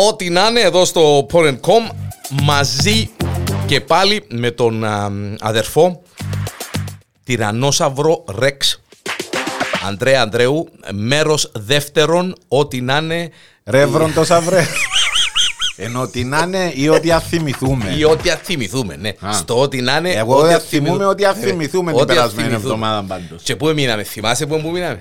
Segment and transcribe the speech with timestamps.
[0.00, 1.90] Ό,τι να είναι εδώ στο Porn.com
[2.42, 3.10] μαζί
[3.66, 5.10] και πάλι με τον α,
[5.40, 6.02] αδερφό
[7.24, 8.80] Τυρανόσαυρο Ρεξ
[9.88, 13.30] Αντρέα Ανδρέου, μέρος δεύτερον, ό,τι να είναι
[13.64, 14.66] Ρεύρον το σαβρέ.
[15.76, 17.94] Ενώ ότι να είναι ή ότι αθυμηθούμε.
[17.96, 19.08] ή ό,τι αθυμηθούμε, ναι.
[19.08, 19.32] Α.
[19.32, 20.10] Στο ό,τι να είναι.
[20.10, 20.88] Εγώ ό,τι δεν αθυμηθούμε.
[20.88, 22.74] θυμούμαι ότι αθυμηθούμε την Ό,τι περασμένη αθυμηθούμε.
[22.74, 23.42] εβδομάδα πάντως.
[23.42, 24.98] Και πού μείναμε, θυμάσαι πού που μείναμε.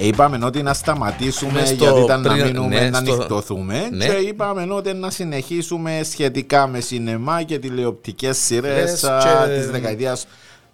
[0.00, 3.12] Ε, Είπαμε ότι να σταματήσουμε Ναι, στο γιατί ήταν να πριν- μείνουμε ναι, να στο-
[3.12, 4.06] ανοιχτωθούμε Ναι.
[4.06, 9.70] και είπαμε ότι να συνεχίσουμε σχετικά με σινεμά και τηλεοπτικές σειρές Λες α, και- της
[9.70, 10.26] δεκαετίας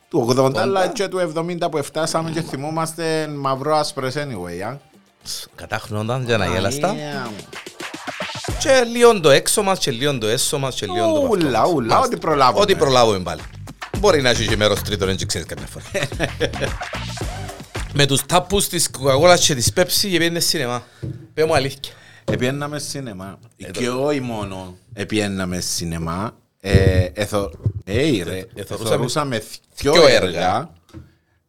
[0.08, 4.60] του 80 αλλά και του 70 που φτάσαμε και θυμόμαστε μαυρό άσπρες anyway.
[4.70, 4.76] α.
[5.54, 6.94] Κατάχνονταν για να γέλαστα.
[6.94, 7.30] Yeah.
[8.58, 11.60] Και λίγο το έξω μας και λίγο το έσω μας και λίγο το παυτό Ούλα,
[11.60, 11.70] μας.
[11.72, 11.98] ούλα, Μάλιστα.
[12.00, 12.60] ό,τι προλάβουμε.
[12.62, 13.40] Ό,τι προλάβουμε πάλι.
[13.98, 15.84] Μπορεί να έχει και μέρος τρίτον, δεν ξέρεις καμιά φορά.
[17.96, 20.82] Με τους τάπους της Coca-Cola και της Pepsi και πήγαινε σινεμά.
[21.34, 21.92] Πες μου αλήθεια.
[22.24, 23.38] Επιέναμε σινεμά.
[23.70, 26.36] Και όχι μόνο επιέναμε σινεμά.
[26.60, 27.50] Ε, εθω...
[27.84, 29.42] Έι ρε, εθωρούσαμε εθωρούσαμε
[29.76, 30.26] δυο δυο έργα.
[30.26, 30.70] έργα.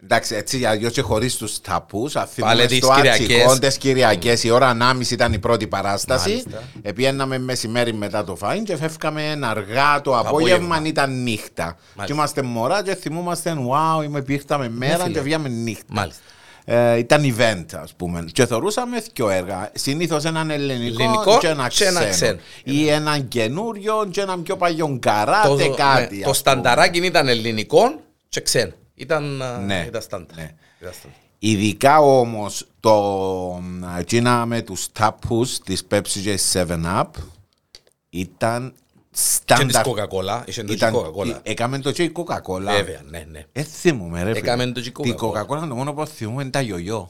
[0.03, 2.15] Εντάξει, έτσι για δυο και χωρίς τους ταπούς.
[2.15, 3.43] Αν Πάλι θυμούμε τις στο Κυριακές.
[3.43, 6.29] Ατσικό, τις Κυριακές, η ώρα 1.30 ήταν η πρώτη παράσταση.
[6.29, 6.63] Μάλιστα.
[6.81, 10.65] Επιέναμε μεσημέρι μετά το φάιν και φεύγαμε αργά το απόγευμα.
[10.65, 11.63] απόγευμα, ήταν νύχτα.
[11.63, 12.05] Μάλιστα.
[12.05, 15.13] Και είμαστε μωρά και θυμούμαστε, wow, είμαι πήγαμε μέρα φίλε.
[15.13, 15.85] και βγήκαμε νύχτα.
[15.87, 16.21] Μάλιστα.
[16.67, 18.25] Ε, ήταν event, ας πούμε.
[18.33, 19.71] Και θεωρούσαμε δύο έργα.
[19.73, 22.11] Συνήθως έναν ελληνικό, Ελληνικό και ένα και ένα ξένο.
[22.11, 22.39] ξένο.
[22.63, 26.15] Ή έναν καινούριο και έναν πιο παλιό καράτε, Το, κάτι.
[26.15, 27.81] ναι, ας το στανταράκι ήταν ελληνικό
[28.29, 28.71] και ξένο.
[28.95, 29.85] Ήταν, α, Ναι.
[29.87, 30.33] ήταν στάντα.
[30.35, 30.49] Ναι.
[30.81, 31.15] Ήταν στάντα.
[31.39, 33.63] Ειδικά όμως το
[33.99, 37.03] εκείνα με τους τάπους της Pepsi και 7-Up
[38.09, 38.73] ήταν
[39.15, 39.85] Και της στάνταρ.
[39.85, 40.41] Coca-Cola.
[40.45, 41.39] Είχε το και Ήταν, Coca-Cola.
[41.43, 42.59] έκαμε το και η Coca-Cola.
[42.75, 43.43] Βέβαια, ναι, ναι.
[43.51, 44.37] Ε, θυμούμαι ρε φίλε.
[44.39, 45.41] Έκαμε το και η Την Coca-Cola.
[45.41, 47.09] Coca-Cola το μόνο που θυμούμαι είναι τα γιογιό.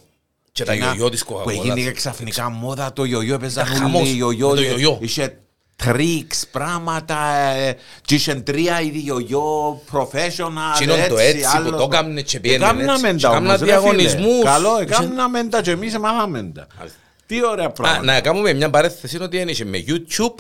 [0.52, 1.52] Και τα Ένα γιογιό της Που Coca-Cola.
[1.68, 4.50] έγινε ξαφνικά μόδα το γιογιό, έπαιζαν Ήταν χαμός όλοι οι γιογιό.
[4.50, 4.98] με το γιογιό.
[5.02, 5.38] Είχε
[5.76, 11.84] τρίξ, πράγματα, ε, και είχε τρία είδη γιογιό, professional, Τσινόν το έτσι που άλλος- το
[11.92, 13.22] έκαμνε και πήγαινε Έκαμναμε έτσι.
[13.22, 13.80] τα Και έκαμνα όμως, ρε φίλε.
[13.80, 14.44] διαγωνισμούς.
[14.44, 16.68] Καλό, Είχε- έκαμναμε τα και εμείς μάθαμε τα.
[16.78, 17.00] Μάλιστα.
[17.26, 18.04] Τι ωραία Α, πράγματα.
[18.04, 20.36] να κάνουμε μια παρέθεση ότι ένιξε με YouTube,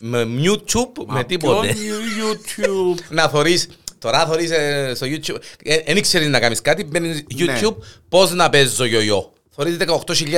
[0.00, 1.66] με YouTube, με τίποτε.
[1.74, 3.02] Ποιον YouTube.
[3.08, 3.68] Να θωρείς,
[3.98, 5.40] τώρα θωρείς ε, στο YouTube,
[5.86, 7.58] δεν ήξερες να κάνεις κάτι, μπαίνεις Ναι.
[7.60, 7.76] YouTube,
[8.08, 9.32] πώς να παίζω γιογιό.
[9.60, 9.76] Θωρείς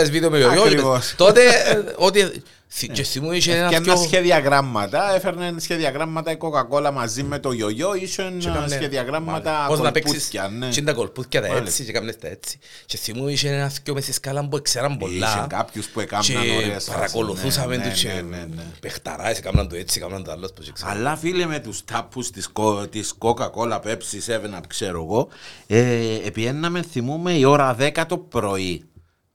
[0.05, 0.63] 18.000 βίντεο με γιογιό.
[0.63, 1.15] Ακριβώς.
[1.17, 3.97] Τότε, ε, ότι, θυ- και θυμούν είχε ένα Και ένα πιο...
[3.97, 9.93] σχεδιαγράμματα, έφερνε σχεδιαγράμματα η Coca-Cola μαζί με το γιογιό, είχε και έκαμνε- σχεδιαγράμματα Πώς να
[9.93, 10.69] παίξεις; κολπούθια, ναι.
[10.69, 11.69] και τα κολπούθια τα Μάλιστα.
[11.69, 12.59] έτσι και κάμνες τα έτσι.
[12.87, 15.29] Και θυμούν είχε ένας θκιο μες στη σκάλα που ξέραν πολλά.
[15.29, 18.63] Είχε κάποιους που έκαναν και ωραίες φάσεις, παρακολουθούσαμε ναι, τους ναι, και ναι, ναι, ναι.
[18.81, 20.51] παιχταράες, έκαναν το έτσι, έκαναν το άλλο.
[20.57, 20.91] πώς και ξέρω.
[20.91, 25.29] Αλλά φίλε με τους τάπους της, κο- της Coca-Cola, Pepsi, 7-Up ξέρω εγώ
[25.67, 28.85] ε, επιέναμε θυμούμε η ώρα 10 το πρωί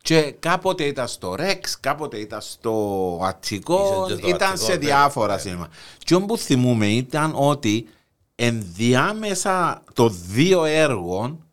[0.08, 4.72] και κάποτε ήταν στο Rex, κάποτε ήταν στο Αττικό, Είσαι και στο ήταν Αττικό, σε
[4.72, 5.40] ναι, διάφορα ναι.
[5.40, 5.70] σινεμά.
[5.98, 7.88] Και όμως που θυμούμε ήταν ότι
[8.36, 11.46] ενδιάμεσα των δύο έργων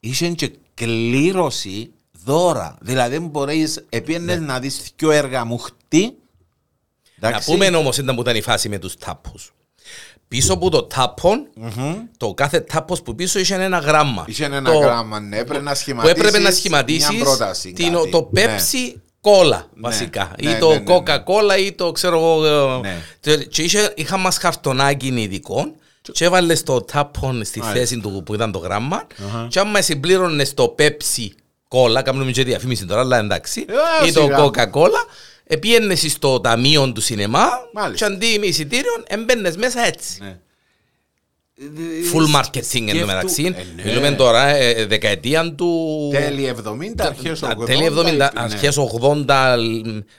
[0.00, 1.92] είχε και κλήρωση
[2.24, 2.78] δώρα.
[2.80, 6.16] Δηλαδή μπορείς, επίενες να δεις δυο έργα μου χτί.
[7.16, 9.52] Να εντάξει, πούμε όμως ήταν που ήταν η φάση με τους τάπους.
[10.28, 11.46] Πίσω από το τάπον,
[12.16, 14.24] το κάθε τάπος που πίσω είχε ένα γράμμα.
[14.26, 17.92] Είχε ένα Το- γράμμα, ναι, έπρεπε να Που σχηματίσεις έπρεπε να μια σχηματίσεις πρόταση, την-
[17.92, 18.10] κάτι.
[18.10, 18.44] το Ναι.
[18.44, 20.30] Pepsi Cola βασικά.
[20.42, 20.84] ναι, Ή ναι, το ναι, ναι.
[20.96, 22.44] Coca-Cola ή το ξέρω εγώ.
[22.46, 22.96] ε, Ναι.
[23.20, 25.72] και- Και είχε- είχα μας χαρτονάκι ειδικό
[26.12, 27.80] και έβαλες στο τάπον στη Μάλιστα.
[27.80, 29.06] θέση του που ήταν το γράμμα
[29.48, 31.28] και άμα συμπλήρωνες στο Pepsi
[31.70, 33.64] Cola, κάνουμε και διαφήμιση τώρα, αλλά εντάξει,
[34.02, 34.36] Ε, ή το σιγά.
[35.48, 38.06] Coca-Cola, επίενε στο ταμείο του σινεμά Μάλιστα.
[38.08, 40.18] και αντί με εισιτήριο έμπαινες μέσα έτσι.
[40.22, 40.38] Ναι.
[42.12, 43.44] Full marketing Σκέφτου- εν τω μεταξύ.
[43.44, 43.82] Ε, ναι.
[43.84, 46.08] Μιλούμε τώρα ε, δεκαετία του...
[46.12, 47.66] Τέλη 70, αρχές 80.
[47.66, 48.28] Τέλη 70, ναι.
[48.34, 49.56] αρχές 80,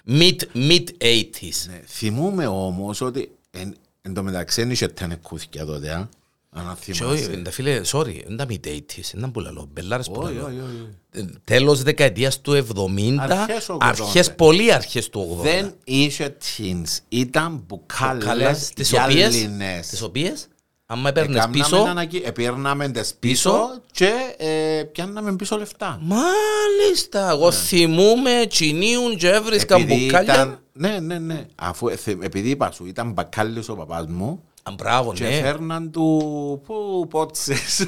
[0.07, 1.65] mid, mid 80s.
[1.67, 1.81] Ναι.
[1.85, 6.09] Θυμούμε όμως ότι εν, εν τω μεταξύ δεν είχε τενεκούθηκια τότε,
[6.49, 6.59] α.
[6.61, 7.41] Αν Και όχι, θυμάσαι.
[7.43, 10.45] τα φίλε, sorry, δεν τα mid 80s, δεν που λαλώ, μπελάρες που Όχι, λαλώ.
[10.47, 10.87] όχι, όχι.
[11.11, 13.77] Ε, Τέλος δεκαετίας του 70, Αρχές 80.
[13.79, 15.43] αρχές, πολύ αρχές του 80.
[15.43, 19.87] Δεν είχε teens, ήταν μπουκάλες Καλές, τις οποίες, γυαλινές.
[19.87, 20.47] τις οποίες,
[20.85, 23.51] άμα έπαιρνες Εκάμναμε πίσω, ανακοι- Επήρναμε τις Πίσω.
[23.51, 25.99] πίσω και ε, πιάνναμε πίσω λεφτά.
[26.01, 30.33] μάλιστα, εγώ θυμούμαι, τσινίουν και έβρισκαν Επειδή μπουκάλια.
[30.33, 31.45] ήταν, ναι, ναι, ναι.
[31.55, 35.31] Αφού, ε, θε- επειδή είπα σου, ήταν μπακάλιος ο παπάς μου Α, Μπράβο, και ναι.
[35.41, 37.87] φέρναν του που πότσες.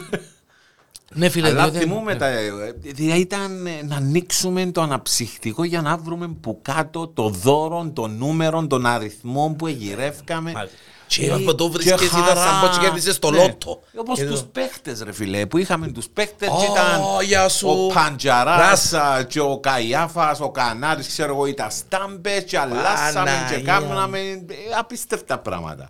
[1.13, 2.25] Ναι, φίλε, Αλλά διότι- θυμούμε τα...
[2.27, 2.51] ε,
[2.81, 8.07] Δηλαδή ήταν ε, να ανοίξουμε το αναψυχτικό για να βρούμε που κάτω το δώρο, το
[8.07, 10.51] νούμερο, τον αριθμό που εγγυρεύκαμε.
[10.51, 10.77] Μάλιστα.
[11.07, 12.41] Και Ε, από το βρίσκες και ήταν χαρά.
[12.45, 13.37] σαν πως κέρδισες το Ναι.
[13.37, 13.79] λότο.
[13.95, 17.49] Όπως Και τους το- παίχτες ρε φίλε, που είχαμε τους παίχτες Ω, και ήταν γεια
[17.49, 17.67] σου.
[17.69, 23.53] ο Παντζαράς α, και ο Καϊάφας, ο Κανάρης, ξέρω εγώ, ήταν στάμπες και αλλάσαμε και
[23.57, 23.61] Παναγία.
[23.61, 24.37] κάναμε ε,
[24.79, 25.87] απίστευτα πράγματα.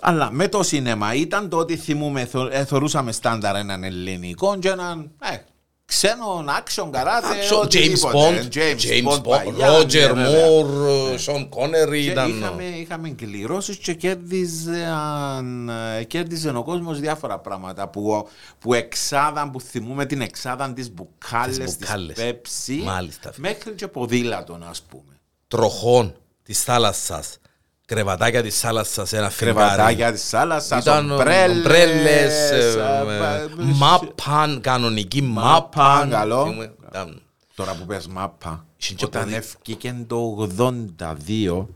[0.00, 4.68] Αλλά με το σινέμα ήταν το ότι θυμούμε, θω- ε, θεωρούσαμε στάνταρ έναν ελληνικό και
[4.68, 5.36] έναν ε,
[5.84, 8.16] ξένον action καράτε, James οτιδήποτε.
[8.18, 10.46] Bond, James James Bond, Bond, παλιά, Roger ναι, βέβαια.
[10.48, 12.28] Moore, Sean Connery Και ήταν...
[12.38, 18.28] είχαμε, είχαμε κληρώσεις και κέρδιζαν, ε, κέρδιζε ο κόσμος διάφορα πράγματα που,
[18.58, 22.16] που εξάδαν, που θυμούμε την εξάδαν της μπουκάλες, Τις της μπουκάλες.
[22.16, 23.32] πέψη, Μάλιστα.
[23.36, 25.20] μέχρι και ποδήλατον ας πούμε.
[25.48, 27.38] τροχών της θάλασσας,
[27.86, 30.12] κρεβατάκια της θάλασσας, ένα Κρεβατάκια φεγγάρι.
[30.14, 36.10] της θάλασσας, Ήταν ομπρέλες, ομπρέλες, ε, ε, ε, ε, μάπαν, κανονική Μάπα, μάπαν.
[36.10, 36.44] καλό.
[36.44, 37.20] Θυμούμε, ήταν-
[37.54, 41.68] Τώρα που πες μάπα, Είχε και όταν ποδι- έφυγε το 82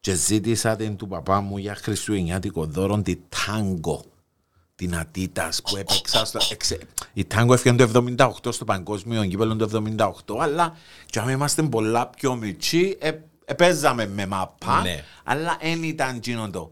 [0.00, 3.16] και ζήτησα την του παπά μου για χριστουγεννιάτικο δώρο τη
[3.46, 4.04] τάγκο.
[4.76, 6.38] Την Ατίτας που έπαιξα στο...
[6.50, 6.82] εξε-
[7.12, 10.76] Η τάγκο έφυγε το 78 στο παγκόσμιο γήπεδο το 78 αλλά
[11.06, 13.18] και αν είμαστε πολλά πιο μικροί ε, ε,
[13.56, 15.04] παίζαμε με μαπά Ναι.
[15.24, 16.70] αλλά δεν ήταν εκείνο το.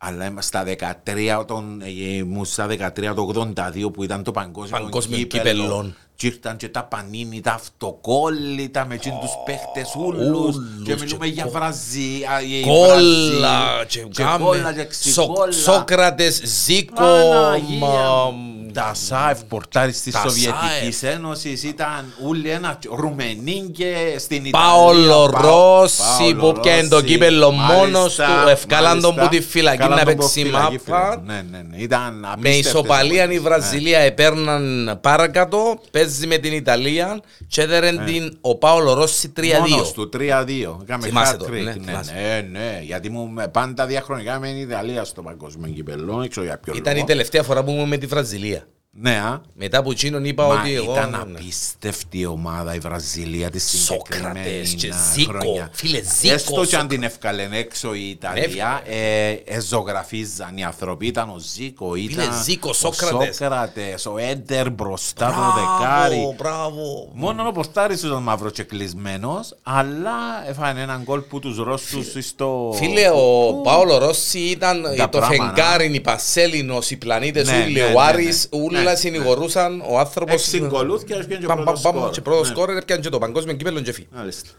[0.00, 3.22] Αλλά είμαστε στα 13, τον, ε, ήμουν στα 13 το
[3.54, 5.62] 82 που ήταν το παγκόσμιο, Παγκόσμιο κύπελλο.
[5.62, 5.92] κύπελλο.
[6.16, 11.00] Και ήρθαν και τα πανίνι, τα αυτοκόλλητα με εκείνους τους παίχτες ούλους ούλους και και
[11.02, 14.44] μιλούμε για κο- Βραζία, η Κόλλα Βραζή, και και κάμε.
[14.44, 15.52] κόλλα και Σο- ξικόλλα.
[15.52, 17.78] Σόκρατες, Ζήκο, Παναγία.
[17.78, 18.32] μα-
[18.78, 24.68] Τα ΣΑΕΦ πορτάρις της Τα Σοβιετικής Ένωσης ήταν όλοι ένα Ρουμενίγκε στην Ιταλία.
[24.68, 27.06] Πάολο Πα- Ρώση Πάολο που πιάνε το Ρώση.
[27.06, 29.22] κύπελλο μόνος Μάλιστα, του, ευκάλαν τον μάλιστα.
[29.22, 31.10] που τη φυλακή Ευκάλαν να τον που παίξει φυλακή, μάπα.
[31.24, 31.34] φίλε.
[31.34, 31.76] Ναι, ναι, ναι.
[31.76, 33.42] Ήταν Με απίστευτες ισοπαλία η εποχές.
[33.42, 39.42] Βραζιλία επέρναν παρακάτω, παίζει με την Ιταλία και έδερε την ο Πάολο Ρώση 3-2.
[39.42, 39.68] Ναι.
[39.68, 40.78] Μόνος του 3-2.
[40.84, 41.50] Είχαμε Θυμάσαι hat το, trick.
[41.52, 42.12] ναι, Ναι, θυμάσαι.
[42.14, 42.80] ναι, ναι.
[42.82, 46.16] Γιατί μου με- πάντα διαχρονικά με την Ιταλία στο παγκόσμιο κυπελό.
[46.16, 47.06] Δεν ξέρω για ποιο Ήταν η λόγο.
[47.06, 48.66] τελευταία φορά που ήμουν με τη Βραζιλία.
[48.90, 49.40] Ναι, α.
[49.54, 50.92] Μετά που εκείνον είπα Μα ότι εγώ...
[50.92, 51.16] ήταν ναι.
[51.16, 55.32] απίστευτη ομάδα η Βραζιλία τη συγκεκριμένη Σόκρατες και α, Ζήκο.
[55.38, 55.70] χρονιά.
[55.72, 56.88] Φίλε, Ζήκος, Έστω και αν Σόκρατες.
[56.96, 61.06] την ευκαλεν έξω η Ιταλία, ε, ε, ζωγραφίζαν οι άνθρωποι.
[61.06, 63.36] Ήταν ο Ζήκο, ήταν Ζήκο, ο Σόκρατες.
[63.36, 66.34] Σόκρατες, ο Έντερ μπροστά το Μπράβο, δεκάρι.
[66.36, 67.10] μπράβο.
[67.14, 72.72] Μόνο ο Ποστάρης ήταν μαύρος και κλεισμένος, αλλά έφανε έναν γκολ που τους Ρώσους στο...
[72.76, 75.54] Φίλε, ο Πάολο Ρώση ήταν Τα το πράγματα.
[75.54, 78.77] φεγγάρι, οι Πασέλινος, οι πλανήτες, Ναι, όλοι, ναι, ο ναι, Άρης, ναι.
[78.80, 80.34] Όλα Ναι, συνηγορούσαν, ο άνθρωπος...
[80.34, 82.14] Έξι γκολούς και έφυγε και Παμ, πρώτος παμ, παμ, σκόρ.
[82.14, 82.46] Και πρώτο Ναι.
[82.46, 84.08] σκόρ έπιανε και το παγκόσμιο κύπελλο και φύγει.
[84.10, 84.50] Μάλιστα.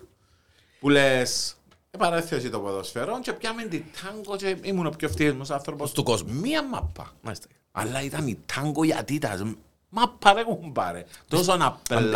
[0.80, 1.56] Που λες,
[1.92, 6.34] επαρέθεση το ποδοσφαιρό και πιάμε την τάγκο και ήμουν ο πιο ευτυχισμένος άνθρωπος Του κόσμου.
[6.34, 7.14] Μία μάπα.
[7.22, 7.48] Μάλιστα.
[7.72, 9.58] Αλλά ήταν η τάγκο γιατί ήταν.
[9.90, 11.06] Μάπα ρε κουμπάρε.
[11.28, 11.66] Τόσο απλά.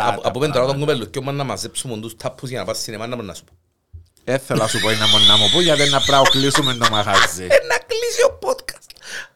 [0.08, 0.78] Από- τα Από πέντε τώρα τον πράγματα.
[0.78, 3.44] κουμπέλο και όμως να μαζέψουμε τους τάπους για να πας σινεμά να μπορώ να σου
[3.44, 3.52] πω.
[4.24, 6.86] Έθελα να σου πω ένα μόνο να μου πω γιατί να πρέπει να κλείσουμε το
[6.90, 7.44] μαγαζί.
[7.44, 8.90] Ε, να κλείσει ο podcast.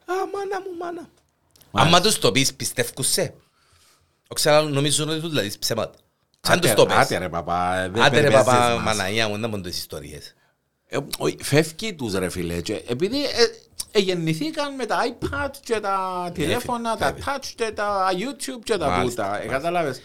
[0.04, 1.08] Α, μάνα μου, μάνα.
[1.80, 3.34] Άμα τους το πεις, πιστεύκουν σε.
[4.28, 5.98] Ο ξέρω, νομίζουν ότι τους δηλαδή ψέματα.
[6.40, 6.96] Σαν τους Άτε- το πες.
[6.96, 7.88] Άτε ρε παπά.
[7.92, 8.96] δεν Άντε ρε περιπέζεις παπά, μας.
[8.96, 10.34] μαναία μου, να πω τις ιστορίες.
[10.86, 13.28] Ε, όχι, Φεύγει τους ρε φίλε και επειδή ε,
[13.90, 17.36] ε, γεννηθήκαν με τα iPad και τα τηλέφωνα, τα βέβαια.
[17.38, 19.42] touch και τα YouTube και τα Μάλιστα, τούτα.
[19.42, 20.00] Ε, κατάλαβες.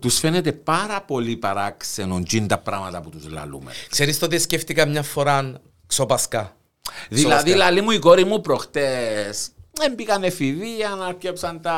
[0.00, 3.72] Τους φαίνεται πάρα πολύ παράξενο τζιν τα πράγματα που τους λαλούμε.
[3.90, 6.56] Ξέρεις τότε σκέφτηκα μια φορά ξοπασκά.
[7.08, 7.56] Δηλαδή, Ξοπασκά.
[7.56, 9.48] λαλή μου η κόρη μου προχτές
[9.84, 11.76] έμπηκαν εφηβεία να αρκέψαν τα,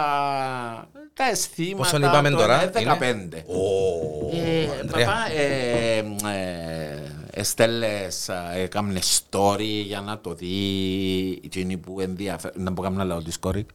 [1.15, 1.77] τα αισθήματα.
[1.83, 3.09] Πόσον είπαμε το- τώρα, ε, 15.
[3.11, 5.07] είναι; Ω, Ε, Ανδρέα.
[5.07, 6.99] Παπά, ε, ε,
[7.33, 12.55] εστέλες, α, έκαμνες story για να το δει εκείνη που ενδιαφέρει.
[12.63, 13.67] Να πω κάμουν λαό της κόρη.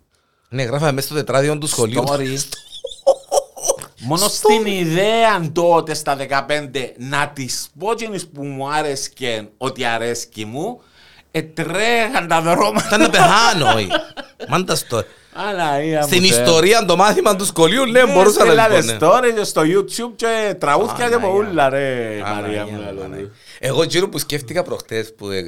[0.50, 2.04] Ναι, γράφαμε μέσα στο τετράδιο του σχολείου.
[2.08, 2.38] Story.
[4.08, 10.46] Μόνο στην ιδέα τότε στα 15 να τις πω εκείνες που μου άρεσκε ότι αρέσκει
[10.46, 10.82] μου,
[11.40, 12.86] ετρέχαν τα δρόμματα.
[12.88, 13.88] Ήταν να πεθάνω, όχι.
[14.48, 15.04] Μάντα στο...
[15.50, 16.40] Αναία μου, Στην Θεέ.
[16.40, 19.06] ιστορία το μάθημα του σχολείου, ναι, Ναι, μπορούσα να στείλανε les πω.
[19.20, 19.30] ναι.
[19.30, 21.28] story και στο YouTube και τραγούδια και Παναγία.
[21.30, 22.82] πολλά ρε Παναγία Μαρία μου, μου.
[22.86, 23.00] λαλό.
[23.02, 23.30] Παναγία.
[23.60, 25.44] Εγώ γύρω που σκέφτηκα προχτές που, ε,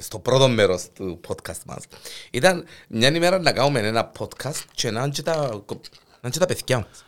[0.00, 1.82] στο πρώτο μέρος του podcast μας
[2.30, 5.46] ήταν μια ημέρα να κάνουμε ένα podcast και να είναι και τα, να
[6.22, 7.04] είναι και τα παιδιά μας.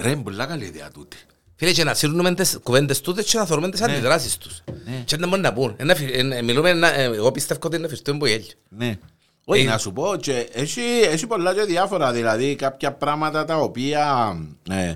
[0.00, 1.16] Ρε, είναι πολλά καλή ιδέα τούτη.
[1.58, 4.62] Φίλε, και να σύρνουμε τις κουβέντες τούτες και να θεωρούμε τις αντιδράσεις τους.
[5.04, 5.74] Και να μπορούν να πούν.
[5.76, 8.46] Ένα φι- ένα- Μιλούμε, ένα- ε, εγώ πιστεύω ότι είναι φυστό που γέλιο.
[8.68, 8.98] Ναι.
[9.44, 13.56] Όχι, Ε, να σου πω, και έχει, έχει πολλά και διάφορα, δηλαδή κάποια πράγματα τα
[13.56, 14.36] οποία...
[14.70, 14.94] Ε,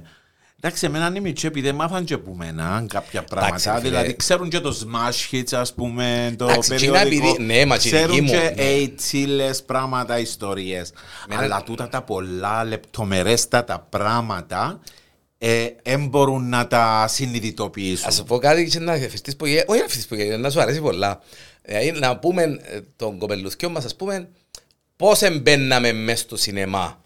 [0.63, 3.81] εντάξει, εμένα είναι μητσί, επειδή μάθαν και που μένα κάποια πράγματα, φίλε.
[3.89, 7.77] δηλαδή ξέρουν και το smash hits, ας πούμε, το Εντάξει, εκείνα περιοδικό, επειδή- ναι, μα
[7.77, 8.63] και η δική ξέρουν μου, και ναι.
[8.63, 10.93] έιτσιλες πράγματα, ιστορίες,
[11.29, 14.81] Μένα- αλλά τούτα τα πολλά λεπτομερέστατα πράγματα
[15.83, 18.09] δεν μπορούν να τα συνειδητοποιήσουν.
[18.09, 19.65] Ας σου πω κάτι και να φυστείς που γέλιο.
[19.67, 21.21] Όχι να φυστείς που γέλιο, να σου αρέσει πολλά.
[21.63, 24.29] Δηλαδή να πούμε ε, τον κοπελουθιό μας, ας πούμε,
[24.97, 27.03] πώς εμπαίναμε μες στο σινεμά.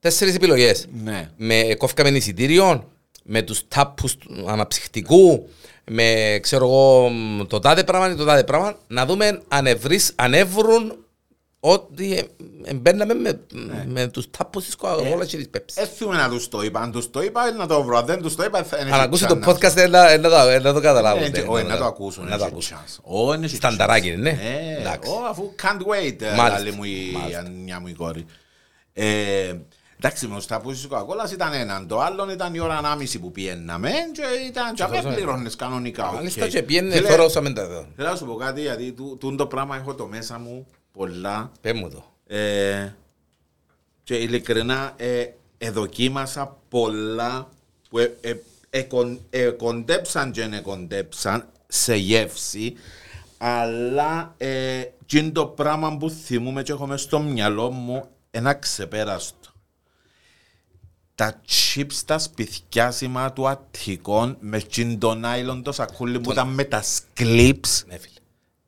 [0.00, 0.86] Τέσσερις επιλογές.
[1.04, 1.30] Ναι.
[1.36, 2.90] Με κόφκαμε εισιτήριο,
[3.22, 5.48] με τους τάπους του αναψυχτικού,
[5.90, 7.10] με ξέρω εγώ
[7.46, 11.05] το τάδε πράγμα ή το τάδε πράγμα, να δούμε αν, ευρύς, αν εύρουν
[11.72, 12.22] ότι ε,
[12.70, 13.40] εμπαίναμε με,
[13.86, 15.72] με τους τάπους της Coca-Cola και της Pepsi.
[15.82, 16.80] Έθιμε να τους το είπα.
[16.80, 17.96] Αν τους το είπα, να το βρω.
[17.98, 19.48] Αν δεν τους το είπα, θα είναι Αν ακούσει το chance.
[19.48, 21.22] podcast ε, να, ε, να, το, ε, να το καταλάβουν.
[21.22, 21.88] Ε, ναι, όχι, ναι, να το ναι.
[21.88, 22.24] ακούσουν.
[22.24, 22.76] Να το έχει ακούσουν.
[22.76, 22.98] chance.
[23.02, 24.12] Ω, είναι έχει Στανταράκι chance.
[24.18, 24.38] είναι, ναι.
[24.76, 25.10] Ε, Εντάξει.
[25.10, 26.62] ω, αφού can't wait, ε, Μάλιστα.
[26.62, 27.38] λέει μου η Μάλιστα.
[27.38, 28.24] Ανιά μου η κόρη.
[28.92, 29.54] Ε,
[30.00, 31.86] Εντάξει, με τα πούσεις της Coca-Cola ήταν έναν.
[31.88, 36.08] Το άλλο ήταν η ώρα ανάμιση που πιέναμε και ήταν και με πληρώνες κανονικά.
[36.08, 36.14] οκ.
[36.14, 37.86] Μάλιστα και πιένε Φίλε, φορώσαμε τα εδώ.
[37.96, 41.52] Θέλω να σου πω κάτι γιατί του- τούτο το πράγμα έχω το μέσα μου πολλά
[41.60, 42.12] Πες μου το.
[42.36, 42.92] ε,
[44.02, 45.26] και ειλικρινά ε,
[45.58, 47.48] εδοκίμασα πολλά
[47.88, 48.34] που ε, ε,
[48.70, 52.74] εκον- εκοντέψαν και εκοντέψαν σε γεύση
[53.38, 58.54] αλλά ε, και είναι το πράγμα που θυμούμαι και έχω μες στο μυαλό μου ένα
[58.54, 59.50] ξεπέραστο.
[61.14, 66.64] Τα chips τα σπιθιάσιμα του Αττικών με τσιν το νάιλον το σακούλι που ήταν με
[66.64, 67.84] τα σκλίπς.
[67.86, 68.18] Ναι φίλε.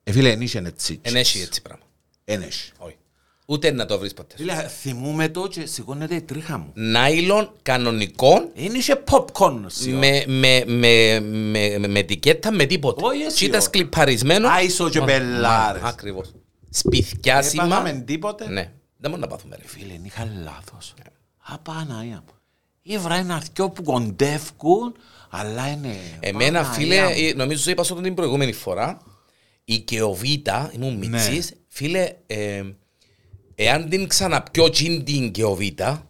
[0.03, 0.99] Ε, φίλε, εν είχε έτσι.
[1.01, 1.83] Εν έχει έτσι πράγμα.
[2.31, 2.71] Εν έχει.
[2.77, 2.95] Όχι.
[3.45, 4.35] Ούτε να το βρεις ποτέ.
[4.37, 6.71] Φίλε, θυμούμαι το και σηκώνεται η τρίχα μου.
[6.73, 9.97] Νάιλον κανονικό Δεν είχε popcorn σιω.
[9.97, 13.01] με, με, με, με, με, με ετικέτα με τίποτα.
[13.07, 13.67] Όχι, εσύ, Και ήταν όχι.
[13.67, 14.47] σκλιπαρισμένο.
[14.49, 15.81] Άισο και Μα- μπελάρες.
[15.81, 16.31] μα- Ακριβώς.
[16.31, 17.67] Δεν Σπιθιάσιμα.
[17.67, 18.49] πάθαμε τίποτε.
[18.49, 18.61] Ναι.
[18.97, 19.55] Δεν μπορούμε να πάθουμε.
[19.55, 19.67] ρε.
[19.67, 20.93] Φίλε, είχα λάθος.
[21.37, 22.33] Απαναία μου.
[22.81, 24.95] Ήβρα ένα δυο που κοντεύκουν,
[25.29, 25.95] αλλά είναι...
[26.19, 27.09] Εμένα, Παναγία φίλε, μου.
[27.29, 29.01] ε, νομίζω σου είπα σου την προηγούμενη φορά,
[29.65, 31.07] η Κεοβίτα, ήμουν Ναι.
[31.07, 32.61] μητσής, φίλε, ε,
[33.55, 36.03] εάν την ξαναπιώ τζιν την Κεοβίτα,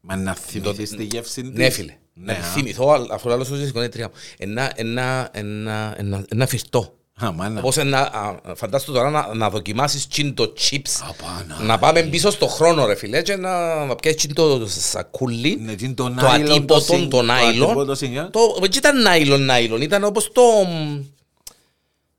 [0.00, 1.50] Μα να θυμηθείς τη γεύση της.
[1.52, 2.50] ναι φίλε, Ναι, να τη α.
[2.50, 6.94] θυμηθώ, αλλά αφού άλλο σου σηκώνει τρία μου, ένα, ένα, ένα, ένα, ένα φυρτό.
[7.24, 7.58] Α, μάνα.
[7.60, 11.62] Όπως ένα, α, φαντάσου τώρα να, να δοκιμάσεις τσιν το chips, Απάνα.
[11.64, 15.74] να πάμε πίσω στο χρόνο ρε φίλε και να, να πιάσεις τσιν το σακούλι, Ναι,
[15.74, 19.02] τζιν το το νάιλον, το ατύπωτο, συν- το το νάιλον, ατύπωτο συν- το, δεν ήταν
[19.02, 20.42] νάιλον νάιλον, ήταν όπως το...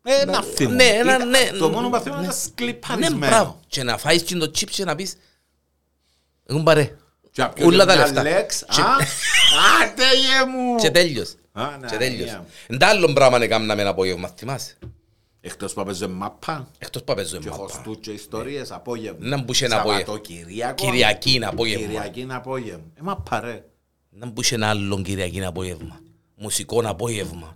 [0.08, 0.72] Ε, Ένα θυμό.
[0.74, 2.28] ναι, ένα- Ήταν- ναι, Το ναι, μόνο που θυμάμαι ναι.
[2.28, 3.18] ήταν Ναι, σκλιπαρισμένο.
[3.18, 3.60] μπράβο.
[3.68, 5.16] Και να φάεις και το chips και να πεις
[6.46, 6.96] έχουν παρέ.
[7.32, 8.22] Και να πιω Ούλα και τα μια λεφτά.
[8.24, 8.66] λέξ.
[8.70, 10.76] Και- Α, α, τέλειε μου.
[10.76, 11.36] Και τέλειος.
[11.52, 12.30] Α, ναι, Και τέλειος.
[12.32, 12.40] ναι.
[12.68, 14.78] Εν τ' άλλον πράγμα να κάνουμε ένα απόγευμα, θυμάσαι.
[15.42, 17.62] Εκτός που έπαιζε μάπα Εκτός που παίζουμε και μάπα.
[17.62, 19.28] χωστού και ιστορίες απόγευμα.
[19.28, 20.06] Να μπούσε ένα απόγευμα.
[20.06, 20.86] Σαββατοκυριακό.
[20.86, 21.86] Κυριακή είναι απόγευμα.
[21.88, 22.84] Κυριακή είναι απόγευμα.
[22.94, 23.64] Ε, μάπα ρε.
[24.10, 26.00] Να μπούσε ένα άλλον Κυριακή είναι απόγευμα.
[26.36, 27.52] Μουσικό απόγευμα.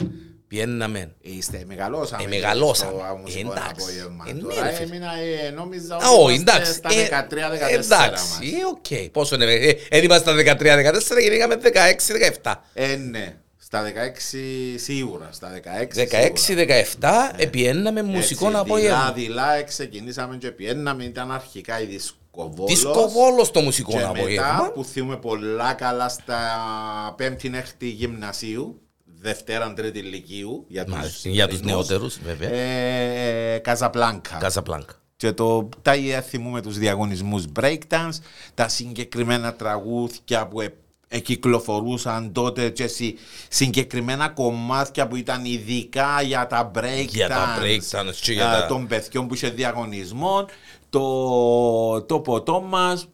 [0.50, 1.12] Πιέναμε.
[1.22, 2.24] Είστε μεγαλώσαμε.
[2.24, 2.92] Ε, μεγαλώσαμε.
[2.92, 3.70] στο μουσικό Εντάξει.
[3.82, 4.26] απόγευμα.
[4.28, 4.86] Ε, ναι, Τώρα ρε, φίλε.
[4.88, 5.12] έμεινα,
[5.46, 6.74] ε, νόμιζα Α, ότι όχι, είμαστε εντάξει.
[6.74, 8.08] στα Ε, 13-14 μας.
[8.08, 8.26] Εντάξει,
[8.62, 8.66] ε,
[9.06, 9.12] οκ.
[9.12, 11.56] Πόσο είναι, ε, ε, είμαστε στα 13-14 και πήγαμε
[12.44, 12.54] 16-17.
[12.74, 13.36] Ε, ναι.
[13.58, 13.90] Στα 16
[14.76, 15.30] σίγουρα.
[15.32, 16.08] Στα 16
[17.00, 19.12] 16-17 επιέναμε μουσικό απόγευμα.
[19.16, 21.04] Δειλά-δειλά ξεκινήσαμε και πιέναμε.
[21.04, 22.74] Ήταν αρχικά η δισκοβόλος.
[22.74, 24.72] Δισκοβόλος στο μουσικό Και μετά απόγευμα.
[24.74, 26.40] που θυμούμε πολλά καλά στα
[27.18, 28.82] πέμπτη έκτη γυμνασίου,
[29.22, 31.88] Δευτέρα, Τρίτη Λυκείου, για τους, Μάλιστα, Για τους νεαρούς.
[31.90, 32.50] νεότερους βέβαια.
[32.52, 34.38] Ε, Καζαπλάνκα.
[34.38, 34.94] Καζαπλάνκα.
[35.16, 38.18] Και το τα ίδια θυμούμε τους διαγωνισμούς breakdance,
[38.54, 40.74] τα συγκεκριμένα τραγούδια που ε,
[41.08, 43.18] εκυκλοφορούσαν τότε και συ-
[43.50, 48.66] συγκεκριμένα κομμάτια που ήταν ειδικά για τα breakdance, Για τα breakdance και για ε, τα-
[48.66, 50.46] των παιδιών που είχε διαγωνισμό,
[50.90, 53.08] το, το ποτό μας,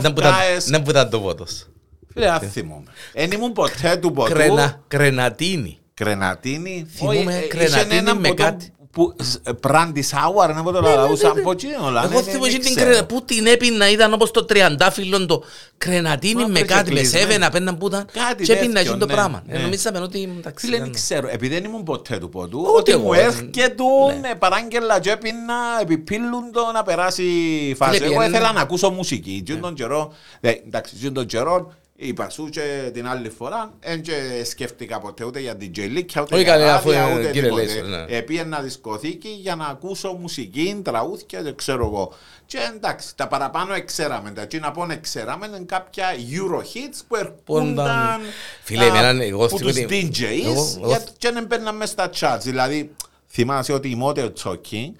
[0.00, 1.66] Δεν που ήταν- καυκάες, Δεν που ήταν το βότος.
[2.12, 2.84] Φίλε, αν θυμούμαι.
[3.12, 5.78] Εν ήμουν ποτέ του ποτού, Κρενα, κρενατίνη.
[5.94, 8.72] κρενατίνη, Θυμούμαι Όχι, ε, κρενατίνη είχε έναν με ποτό κάτι.
[8.92, 9.14] Που,
[9.60, 12.74] πράντι σάουαρ, να πω το λαούσαν από εκείνο, αλλά Εγώ ναι, θυμώ δεν και την
[12.74, 12.90] ξέρω.
[12.90, 15.42] κρενα, που την έπινα ήταν όπως το τριαντάφυλλο το
[15.78, 17.26] κρενατίνη Μα, με βρήκε κάτι, με κλεισμένο.
[17.26, 19.42] σέβεν απέναν που ήταν Κάτι και έπινα τέτοιο, εκείνο το ναι, πράγμα.
[19.46, 19.58] ναι.
[19.58, 20.66] Ε, Νομίζαμε ότι εντάξει.
[20.66, 23.18] Φίλε, δεν ήταν- ξέρω, επειδή δεν ήμουν ποτέ του ποτού, Ούτε ότι εγώ, μου ε,
[23.22, 23.74] έρχεται
[24.20, 24.34] ναι.
[24.34, 27.22] παράγγελα και έπινα, επιπίλουν το να περάσει
[27.68, 27.92] η φάση.
[27.94, 29.42] Φίλε, Εγώ πιένε- ήθελα να ακούσω μουσική.
[29.46, 34.02] Και τον καιρό, ε, εντάξει, και τον καιρό, είπα σου και την άλλη φορά, δεν
[34.02, 37.30] και σκέφτηκα ποτέ ούτε για DJ Λίκια, ούτε Όχι για κανένα, αφού ράδια, είναι ούτε
[37.30, 37.64] κύριε τίποτε.
[37.64, 38.04] Λέισορ, ναι.
[38.16, 42.12] Ε, Πήγαινα δισκοθήκη για να ακούσω μουσική, τραγούδια, δεν ξέρω εγώ.
[42.46, 44.30] Και εντάξει, τα παραπάνω εξέραμε.
[44.30, 48.20] Τα εκείνα που εξέραμε είναι κάποια Euro hits που ερχόνταν
[48.62, 51.92] Φίλε, εμένα, εγώ από θυμώ τους ότι- DJs εγώ- εγώ- για- και δεν μπαίναν μέσα
[51.92, 52.40] στα charts.
[52.42, 52.90] Δηλαδή,
[53.28, 54.92] θυμάσαι ότι οι Motor Talking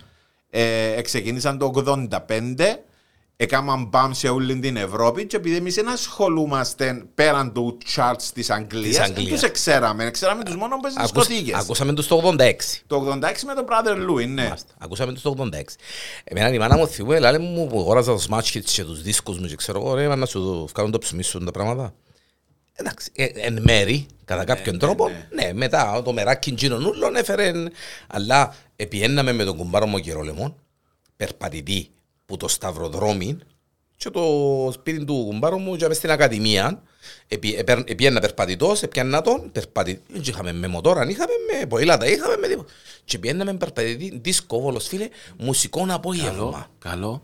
[0.50, 2.82] ε, ξεκίνησαν το 85
[3.42, 8.50] έκαναν μπαμ σε όλη την Ευρώπη και επειδή εμείς δεν ασχολούμαστε πέραν του charts της
[8.50, 9.30] Αγγλίας, δεν Αγγλίας.
[9.30, 10.04] τους εξέραμε.
[10.04, 11.60] Εξέραμε τους μόνο που παίζουν Ακούς- δισκοθήκες.
[11.60, 12.82] Ακούσαμε τους το 86.
[12.86, 14.42] Το 86 με τον Brother Louis, ναι.
[14.44, 14.72] Μάλιστα.
[14.78, 15.76] Ακούσαμε τους το 86.
[16.24, 19.38] Εμένα η μάνα μου θυμούμε, λέει μου που αγόρασα τους match hits και τους δίσκους
[19.38, 21.94] μου και ξέρω εγώ, ρε, να σου κάνουν το ψημί σου τα πράγματα.
[22.74, 27.52] Εντάξει, ε, εν μέρη, κατά κάποιον τρόπο, ναι, μετά το μεράκι τζινονούλων έφερε,
[28.06, 30.54] αλλά επιέναμε με τον κουμπάρο μου Γερόλεμον,
[31.16, 31.90] περπατητή
[32.30, 33.38] που το σταυροδρόμι
[33.96, 34.22] και το
[34.72, 36.82] σπίτι του κουμπάρου μου και μες στην ακαδημία
[37.28, 42.36] επι- επέρ- επιένα περπατητός, επιάνα τον περπατητή, δεν είχαμε με μοτόρα, είχαμε με ποήλατα, είχαμε
[42.36, 42.72] με τίποτα.
[43.04, 45.08] Και επιέναμε περπατητή, δίσκο βόλος φίλε,
[45.38, 46.30] μουσικό απόγευμα.
[46.32, 47.22] Καλό, καλό.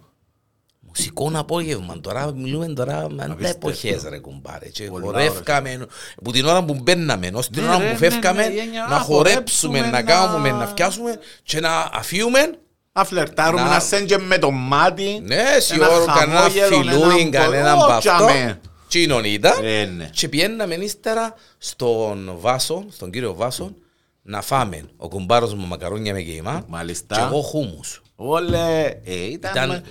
[0.81, 2.01] Μουσικό απόγευμα.
[2.01, 3.69] Τώρα μιλούμε τώρα με τα Απίστευτο.
[3.69, 4.69] εποχές ρε κουμπάρε.
[4.69, 5.87] Και Πολλά χορεύκαμε,
[6.25, 8.83] που την ώρα που μπαίναμε, ως την Ναι, ώρα ρε, που ναι, φεύγαμε, ναι, γένια,
[8.83, 12.59] να να χορέψουμε, χορέψουμε, να να- κάνουμε, να φτιάσουμε και να αφιούμε.
[12.97, 15.21] Να φλερτάρουμε, Να- να σέντζε με το μάτι.
[15.25, 18.13] Ναι, ένα σιώρο, κανένα χαμόγελο, φιλούιν, έναν κανέναν πο- παυτό.
[18.13, 18.61] Ότσαμε.
[18.89, 19.65] Τσίνον ήταν.
[19.65, 20.11] Ε, ναι.
[20.13, 23.75] Και πιέναμε ύστερα στον Βάσο, στον κύριο Βάσο,
[24.23, 24.83] να φάμε.
[24.97, 27.15] Ο κουμπάρος μου μακαρόνια με κεϊμά Μάλιστα.
[27.17, 28.03] και εγώ χούμους.
[28.17, 29.51] Όλε, ε, ήταν...
[29.53, 29.83] Ήταν-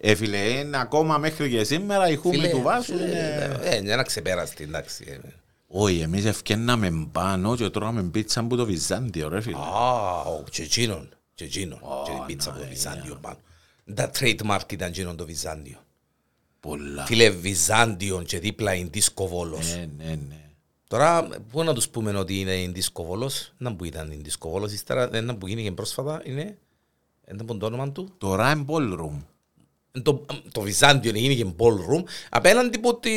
[0.00, 3.58] Ε, φίλε, είναι ακόμα μέχρι και σήμερα η χούμη Φίλε, του Βάσου φίλε, είναι...
[3.62, 5.04] Ε, είναι ένα ξεπέραστη, εντάξει.
[5.08, 5.28] ε.
[5.66, 9.56] Όχι, εμείς ευκαινάμε πάνω και τρώγαμε πίτσα από το Βυζάντιο, ρε φίλε.
[9.56, 10.42] Α, ο
[11.38, 11.78] Τσετσίνον.
[11.78, 12.04] Τσετσίνον.
[12.04, 13.38] Και την πίτσα από το Βυζάντιο πάνω.
[13.94, 15.78] Τα trademark ήταν εκείνον το Βυζάντιο.
[16.60, 17.04] Πολλά.
[17.04, 19.74] Φίλε, Βυζάντιο και δίπλα είναι δίσκοβόλος.
[19.74, 20.50] Ναι, ναι, ναι.
[20.88, 23.52] Τώρα, πού να τους πούμε ότι είναι η δίσκοβόλος.
[23.58, 24.72] Να που ήταν η δίσκοβόλος.
[24.72, 26.58] Ύστερα, ένα που γίνηκε πρόσφατα είναι...
[27.24, 28.14] Ένα από το όνομα του.
[28.18, 29.24] Τώρα είναι ballroom.
[30.02, 32.02] Το, το Βυζάντιο γίνηκε ballroom.
[32.30, 33.10] Απέναντι που, τη,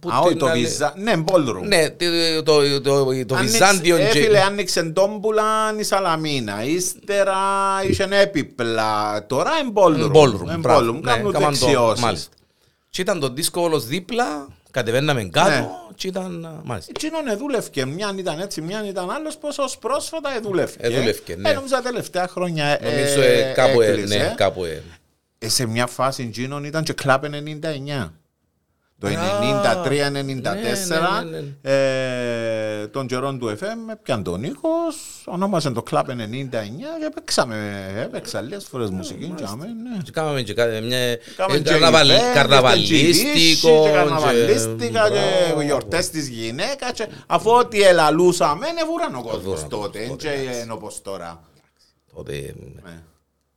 [0.00, 1.02] που Α, όχι, την το άλλη- Βυζάντιο.
[1.02, 1.62] Ναι, ballroom.
[1.66, 3.96] Ναι, το, το, το, το Άνοιξε- Βυζάντιο...
[3.96, 5.42] Ε, και- φίλε, άνοιξε τόμπουλα
[5.78, 6.64] η Σαλαμίνα.
[6.64, 7.36] Ύστερα
[7.88, 9.24] είχε έπιπλα.
[9.26, 10.12] Τώρα είναι ballroom.
[10.16, 10.80] Ballroom, Είναι μπράβο.
[10.90, 11.00] ballroom.
[11.02, 12.04] Ναι, Κάνουν κάμαν το- δεξιώσεις.
[12.04, 12.32] μάλιστα.
[12.90, 15.68] Και ήταν το δίσκο όλος δίπλα, κατεβαίναμε κάτω Ναι.
[15.94, 16.44] και ήταν...
[16.44, 16.92] α, Μάλιστα.
[16.96, 17.84] Εκείνον εδούλευκε.
[17.86, 20.86] Μια ήταν έτσι, μια ήταν άλλος, πως ως πρόσφατα εδούλευκε.
[20.86, 21.50] Εδούλευκε, ναι.
[21.50, 24.16] Ε, νομίζω τα τελευταία χρόνια ε, Νομίζω ε, κάπου ε, έκλεισε.
[24.16, 24.68] ναι, κάπου ε.
[24.70, 24.82] Ε,
[25.48, 28.10] σε μια φάση εκείνον ήταν και κλαπ 99.
[28.98, 30.20] Το Α, 93-94 ναι,
[31.30, 31.70] ναι, ναι,
[32.82, 36.10] ε, των καιρών του FM πιαν τον ήχος, ονόμασε το Club 99
[37.00, 39.32] και παίξαμε, έπαιξα λίγες φορές μουσική.
[39.36, 40.02] και άμε, ναι.
[40.02, 43.82] Και κάναμε και κάτι, μια Κάμε ε, και καρναβαλ- event, και καρναβαλίστικο.
[43.84, 45.62] και καρναβαλίστικα και Μπράβο.
[45.62, 50.28] γιορτές της γυναίκας και αφού ό,τι ελαλούσαμε εβουραν ο κόσμος Εβουραν ο τότε κόσμος και
[50.28, 50.62] τότε, εντάξει.
[50.62, 51.40] είναι όπως τώρα.
[52.14, 52.90] Τότε, Ναι.
[52.90, 53.10] ο-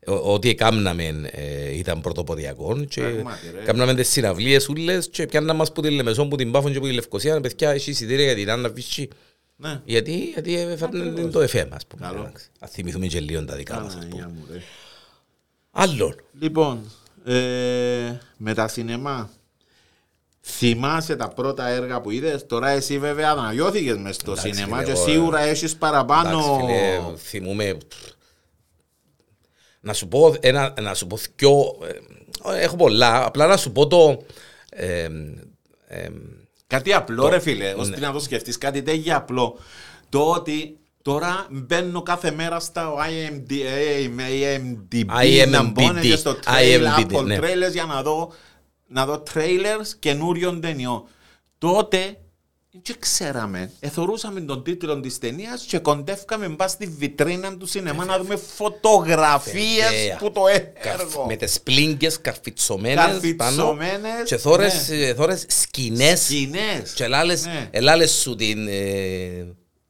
[0.06, 3.64] Ό,τι έκαναμε ε, ήταν πρωτοποδιακό και Πράγματι, ρε.
[3.64, 6.86] κάναμε τις συναυλίες ούλες και πιάνναμε μας που τη Λεμεσόν, που την Πάφον και που
[6.86, 9.08] τη Λευκοσία, παιδιά, έχει εισιτήρια για την Άννα Φυσί.
[9.56, 9.82] Ναι.
[9.86, 12.06] Γιατί, γιατί έφερνε το FM, ας πούμε.
[12.06, 12.20] Καλό.
[12.20, 12.48] εντάξει.
[12.60, 14.08] Ας θυμηθούμε και λίγο τα δικά μας, ας πούμε.
[14.10, 14.62] Παναγία μου, ρε.
[15.72, 16.16] Άλλον.
[16.40, 16.92] Λοιπόν,
[17.26, 17.34] ε,
[18.38, 19.30] με τα σινεμά.
[20.48, 24.92] Θυμάσαι τα πρώτα έργα που είδες, τώρα εσύ βέβαια αναγιώθηκες μες στο Εντάξει, σινεμά φίλε,
[24.92, 26.30] και εγώ, σίγουρα έχεις παραπάνω...
[26.30, 27.78] Εντάξει, φίλε, θυμούμε...
[29.86, 31.78] Να σου πω ένα, να σου πω δυο,
[32.54, 34.24] ε, έχω πολλά, απλά να σου πω το...
[34.70, 35.08] Ε,
[35.88, 36.08] ε,
[36.68, 37.74] Κάτι απλό ρε φίλε, Ναι.
[37.82, 39.58] ώστε να το σκεφτείς, κάτι τέτοιο απλό.
[40.10, 43.52] Το ότι τώρα μπαίνω κάθε μέρα στα IMD,
[44.20, 45.06] IMDb,
[45.48, 47.38] να μπω IMDb, και στο trailer, IMDb, Apple ναι.
[47.42, 48.32] trailers για να δω,
[48.88, 51.04] να δω trailers καινούριων ταινιών.
[51.58, 52.18] Τότε
[52.84, 53.72] δεν ξέραμε.
[53.80, 59.90] Εθωρούσαμε τον τίτλο της ταινίας και κοντεύκαμε μπα στη βιτρίνα του σινεμά να δούμε φωτογραφίες
[59.92, 60.18] Βέβαια.
[60.18, 60.42] που το
[60.74, 61.26] έργο.
[61.28, 66.94] με τις πλίνκες καρφιτσωμένες πάνω Καρφιτσωμένες, και θόρες, ε, θόρες σκηνές Σκηνές.
[66.96, 67.68] και ελάλες, Ναι.
[67.72, 68.74] ελάλες σου την, ε,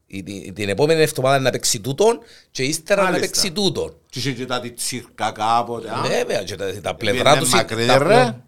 [0.07, 2.19] η- την, την επόμενη εβδομάδα να παίξει τούτον
[2.51, 3.25] και ύστερα να Μάλιστα.
[3.31, 3.95] παίξει τούτον.
[4.09, 5.89] Και είχε και τα της τσίρκα κάποτε.
[5.89, 6.01] α.
[6.07, 8.44] Βέβαια, και τα, τα πλευρά Πήγαινε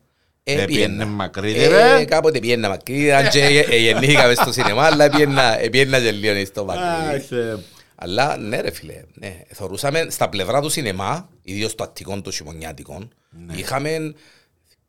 [0.56, 0.56] τους...
[0.56, 0.62] μακρύτερα, τα- ρε.
[0.62, 0.66] Ε, Ε, πιέννα.
[0.66, 1.96] πήγαινε μακρύτερα.
[1.98, 6.00] Ε, κάποτε πιέννα μακρύτερα, αν και ε, ε, γεννήθηκαμε στο σινεμά, αλλά πιέννα, ε, πιέννα
[6.02, 7.10] και λίγο στο μακρύτερα.
[7.10, 7.64] Αχ, Θεέ μου.
[7.96, 9.42] Αλλά ναι ρε φίλε, ναι.
[9.54, 13.08] Θωρούσαμε στα πλευρά του σινεμά, ιδίως το αττικό, το χειμωνιάτικο,
[13.46, 13.54] Ναι.
[13.56, 14.14] είχαμε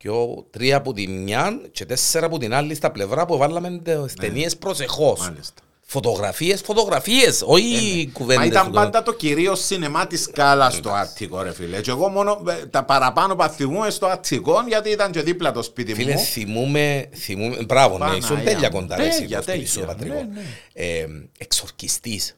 [0.01, 4.13] δυο, τρία από τη μια και τέσσερα από την άλλη στα πλευρά που βάλαμε τις
[4.13, 5.19] ταινίες προσεχώς.
[5.19, 5.25] Ναι.
[5.29, 5.61] Μάλιστα.
[5.91, 8.37] Φωτογραφίες, φωτογραφίες, όχι κουβέντες.
[8.43, 11.81] Μα ήταν του- πάντα το κυρίως σινεμά της σκάλας στο Αττικό, ρε φίλε.
[11.81, 15.93] Και εγώ μόνο ε, τα παραπάνω παθημούμε στο Αττικό γιατί ήταν και δίπλα το σπίτι
[15.93, 16.19] Φίλε, μου.
[16.19, 18.79] θυμούμε, θυμούμε, μπράβο, ναι, Παναγία ήσουν τέλεια μου.
[18.79, 19.87] κοντά, ρε, εσύ, Τέλεια, στο σπίτι σου, τέλεια.
[19.93, 20.15] πατρικό.
[20.15, 20.41] Ναι, ναι.
[20.73, 21.05] Ε,
[21.37, 22.33] εξορκιστής.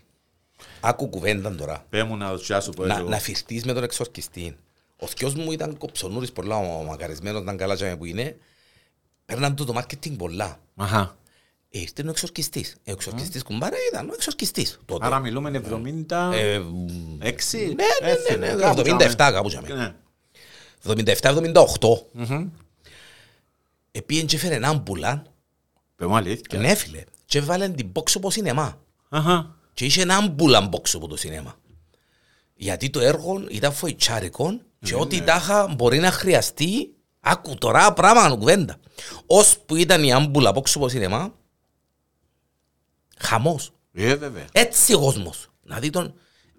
[0.80, 1.86] Άκου κουβέντα τώρα.
[1.90, 3.10] Πέ μου να το σου πω να, εγώ.
[3.10, 4.58] να φυρτείς με τον εξορκιστή.
[4.98, 8.38] Ο θκιός μου ήταν κοψονούρης πολλά, ο μακαρισμένος ήταν καλά και που είναι.
[9.26, 10.60] Παίρναν του το marketing πολλά.
[10.76, 11.16] Αχα.
[11.74, 12.76] Ε, ήρθε ο εξορκιστής.
[12.84, 15.06] Ε, Ο εξορκιστής κουμπάρα ήταν ο εξορκιστής τότε.
[15.06, 16.34] Άρα μιλούμε 76.
[16.34, 16.62] Ε,
[17.66, 18.08] Ναι,
[18.38, 18.66] ναι, ναι, ναι,
[19.08, 19.96] 77 κάπου τζάμε.
[20.84, 21.54] 77-78.
[23.92, 25.24] Επίεν και φέρε άμπουλα.
[25.96, 26.60] Πέ μου αλήθεια.
[26.60, 27.04] Ναι φίλε.
[27.26, 28.82] Και βάλεν την box από σινεμά.
[29.10, 29.56] Αχα.
[29.74, 31.56] Και είχε ένα άμπουλα box από το σινέμα.
[32.56, 38.78] Γιατί το έργο ήταν φοητσάρικο και ό,τι τάχα μπορεί να χρειαστεί, άκου τώρα πράγμα κουβέντα.
[39.26, 41.34] Ως που ήταν η άμπουλα box από σινεμά,
[43.22, 43.72] Χαμός.
[43.94, 44.46] Ε, βέβαια.
[44.52, 45.48] Έτσι ο κόσμος.
[45.64, 46.14] Να δει τον...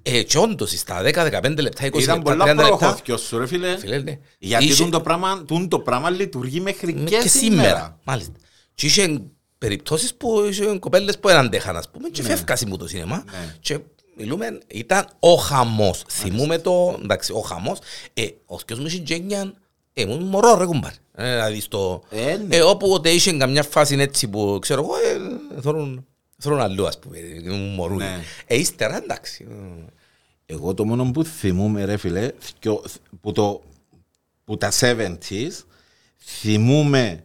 [0.05, 3.47] Ε, και όντως, στα 10-15 λεπτά, 20 Ήταν λεπτά, πολλά 30 λεπτά, προχώθηκιος σου ρε
[3.47, 3.77] φίλε.
[3.79, 4.19] φίλε, ναι.
[4.39, 7.99] Γιατί Είχε- τούν το πράγμα, τούν το πράγμα λειτουργεί μέχρι με- και, σήμερα.
[8.05, 8.33] Μάλιστα.
[8.75, 9.21] Και είχε
[9.59, 13.17] περιπτώσεις που είχε κοπέλες που δεν αντέχαν, ας πούμε, και φεύγασαν μου το σινεμά.
[13.27, 13.57] Ναι.
[13.61, 13.79] Και
[14.17, 16.03] μιλούμε, ήταν ο χαμός.
[16.09, 17.79] Θυμούμε το, εντάξει, ο χαμός.
[18.15, 19.55] Ε, ο σκιος μου είχε γένιαν,
[19.93, 20.93] ε, ήμουν μωρό ρε κουμπάρ.
[21.15, 22.03] Ε, δηλαδή στο...
[22.11, 22.57] Ε, ναι.
[22.57, 26.07] Ε, όπου ούτε είχε καμιά φάση έτσι που, ξέρω εγώ, ε, θέλουν,
[26.43, 27.97] θέλουν αλλού, ας πούμε, ήμουν μωρούι.
[27.97, 28.21] Ναι.
[28.47, 29.47] Ε, ύστερα, εντάξει.
[30.47, 32.85] Εγώ το μόνο που θυμούμαι ρε φίλε, θκιο-
[33.21, 33.63] που, το,
[34.45, 35.51] που τα 70s,
[36.19, 37.25] θυμούμαι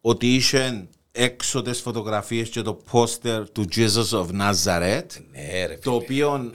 [0.00, 5.94] ότι είχε έξω τις φωτογραφίες και το πόστερ του Jesus of Nazareth, Ναι, ρε, το
[5.94, 6.52] οποίο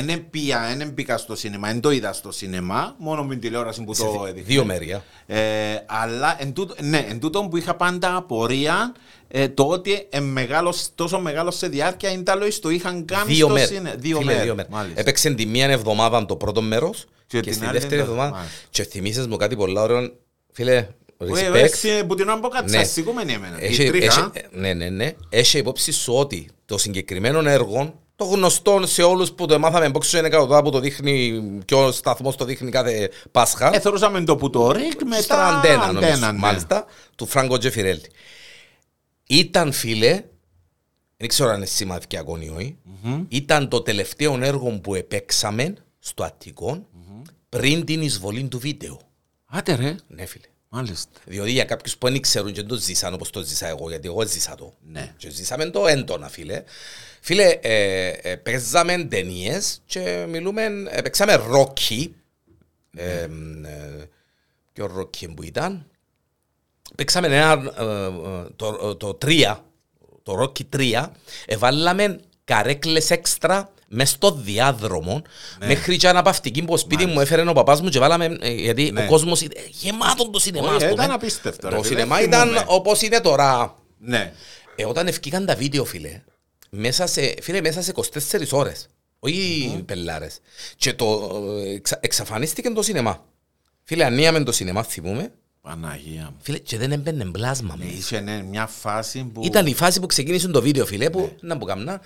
[0.00, 3.82] δεν πήγα, δεν μπήκα στο σινεμά, δεν το είδα στο σινεμά, μόνο με την τηλεόραση
[3.84, 4.46] που το έδειχνε.
[4.46, 5.04] δύο μέρια.
[5.26, 5.38] Ε,
[5.86, 8.94] αλλά εν τούτο, ναι, εν τούτο που είχα πάντα απορία
[9.28, 13.32] ε, το ότι ε, μεγάλος, τόσο μεγάλος σε διάρκεια είναι τα λόγια το είχαν κάνει
[13.32, 13.68] Δύο στο μέρες.
[13.68, 13.94] σινεμά.
[13.98, 14.42] Δύο Φίλε, μέρες.
[14.44, 14.70] δύο μέρες.
[14.72, 15.00] μάλιστα.
[15.00, 18.30] Έπαιξε τη μία εβδομάδα το πρώτο μέρος Και και, την στη άλλη δεύτερη το- εβδομάδα.
[18.30, 18.56] μάλιστα.
[18.70, 20.12] Και θυμίσες μου κάτι πολύ ωραίο.
[20.52, 20.86] Φίλε, Ε,
[21.18, 21.54] respect.
[21.54, 22.84] έτσι, Που την ώρα που κάτσα, Ναι.
[22.84, 23.60] σηκούμενη εμένα.
[23.62, 25.12] Η Έχει- τρίχα, έχει- Ναι, ναι, ναι.
[25.28, 30.12] Έχει υπόψη σου ότι το συγκεκριμένο έργο, το γνωστό σε όλους που το μάθαμε box
[30.12, 33.74] είναι εκατοτά που το δείχνει και ο σταθμός το δείχνει κάθε Πάσχα.
[33.74, 36.38] ε, θεωρούσαμε το που το ρίκ μετά Στα αντένα, νομίζω, αντένα, ναι.
[36.38, 36.84] μάλιστα,
[37.16, 38.02] του Φράγκο Τζεφιρέλη.
[39.26, 40.24] Ήταν, φίλε,
[41.16, 42.76] δεν ξέρω αν είναι σημαντικό ή όχι,
[43.28, 46.86] ήταν το τελευταίο έργο που επέξαμε στο αττικο
[47.48, 49.00] πριν την εισβολή του βίντεο.
[49.46, 50.46] Άντε ρε, Ναι, φίλε.
[50.68, 51.10] μάλιστα.
[51.24, 54.26] Διότι για κάποιους που δεν ξέρουν και το ζήσαν όπως το ζήσα εγώ, γιατί εγώ
[54.26, 54.72] ζήσα το.
[54.86, 55.14] Ναι.
[55.16, 56.62] Και ζήσαμε το έντονα, φίλε.
[57.24, 62.14] Φίλε, ε, ε, παίζαμε ταινίες και μιλούμε, ε, παίξαμε ρόκι.
[62.96, 63.28] Ε, ε,
[64.72, 65.86] ποιο ρόκι που ήταν.
[66.96, 69.56] Παίξαμε ένα, ε, ε, το, το 3,
[70.22, 71.04] το ρόκι 3.
[71.46, 75.22] Εβάλαμε καρέκλες έξτρα μες στο διάδρομο
[75.66, 79.02] μέχρι και αναπαυτική που σπίτι μου έφερε ο παπάς μου και βάλαμε, ε, γιατί Ναι.
[79.02, 80.66] ο κόσμος ήταν γεμάτο το σινεμά.
[80.68, 80.92] Όχι, ας πούμε.
[81.04, 82.36] ήταν απίστευτο, ρε Το φίλε, σινεμά θυμούμαι.
[82.50, 83.74] ήταν όπως είναι τώρα.
[83.98, 84.32] Ναι.
[84.76, 86.22] Ε, όταν ευκήκαν τα βίντεο, φίλε,
[86.76, 90.40] μέσα σε, φίλε, μέσα σε 24 ώρες, όχι πελάρες,
[90.76, 91.30] και το,
[91.64, 93.24] ε, εξα, εξαφανίστηκε το σινεμά.
[93.82, 95.32] Φίλε, ανοίγαμε το σινεμά, θυμούμε,
[95.68, 96.36] Παναγία μου.
[96.40, 97.90] φίλε, και δεν έμπαινε πλάσμα μέσα.
[97.90, 99.40] Είχε ναι, μια φάση που...
[99.44, 101.48] Ήταν η φάση που ξεκίνησε το βίντεο, φίλε, που Ναι.
[101.48, 102.00] να που καμνά,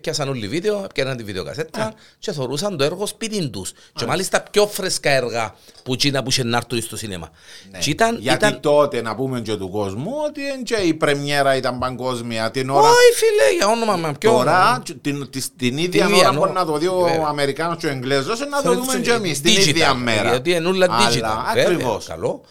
[0.00, 3.72] πιάσαν όλοι βίντεο, πιάσαν τη βιντεοκασέτα και θωρούσαν το έργο σπίτι τους.
[3.92, 7.30] Και μάλιστα πιο φρέσκα έργα που εκείνα που είχε να έρθουν στο σινεμά.
[7.70, 7.78] Ναι.
[7.78, 8.60] Και ήταν, Γιατί ήταν...
[8.60, 12.88] τότε να πούμε και του κόσμου ότι εν και η πρεμιέρα ήταν παγκόσμια την ώρα.
[12.88, 14.32] Όχι, φίλε, για όνομα με ποιο...
[14.32, 16.38] Τώρα την, την, την ίδια ίδια ώρα ώρα.
[16.38, 17.26] μπορεί να το δει ο Βέβαια.
[17.26, 20.28] Αμερικάνος και ο Εγγλέζος να το Θεωρείται δούμε και εμείς την digital, ίδια μέρα.
[20.30, 21.22] Γιατί είναι όλα digital.
[21.22, 22.06] Αλλά βέβαια, ακριβώς.
[22.06, 22.42] Καλό.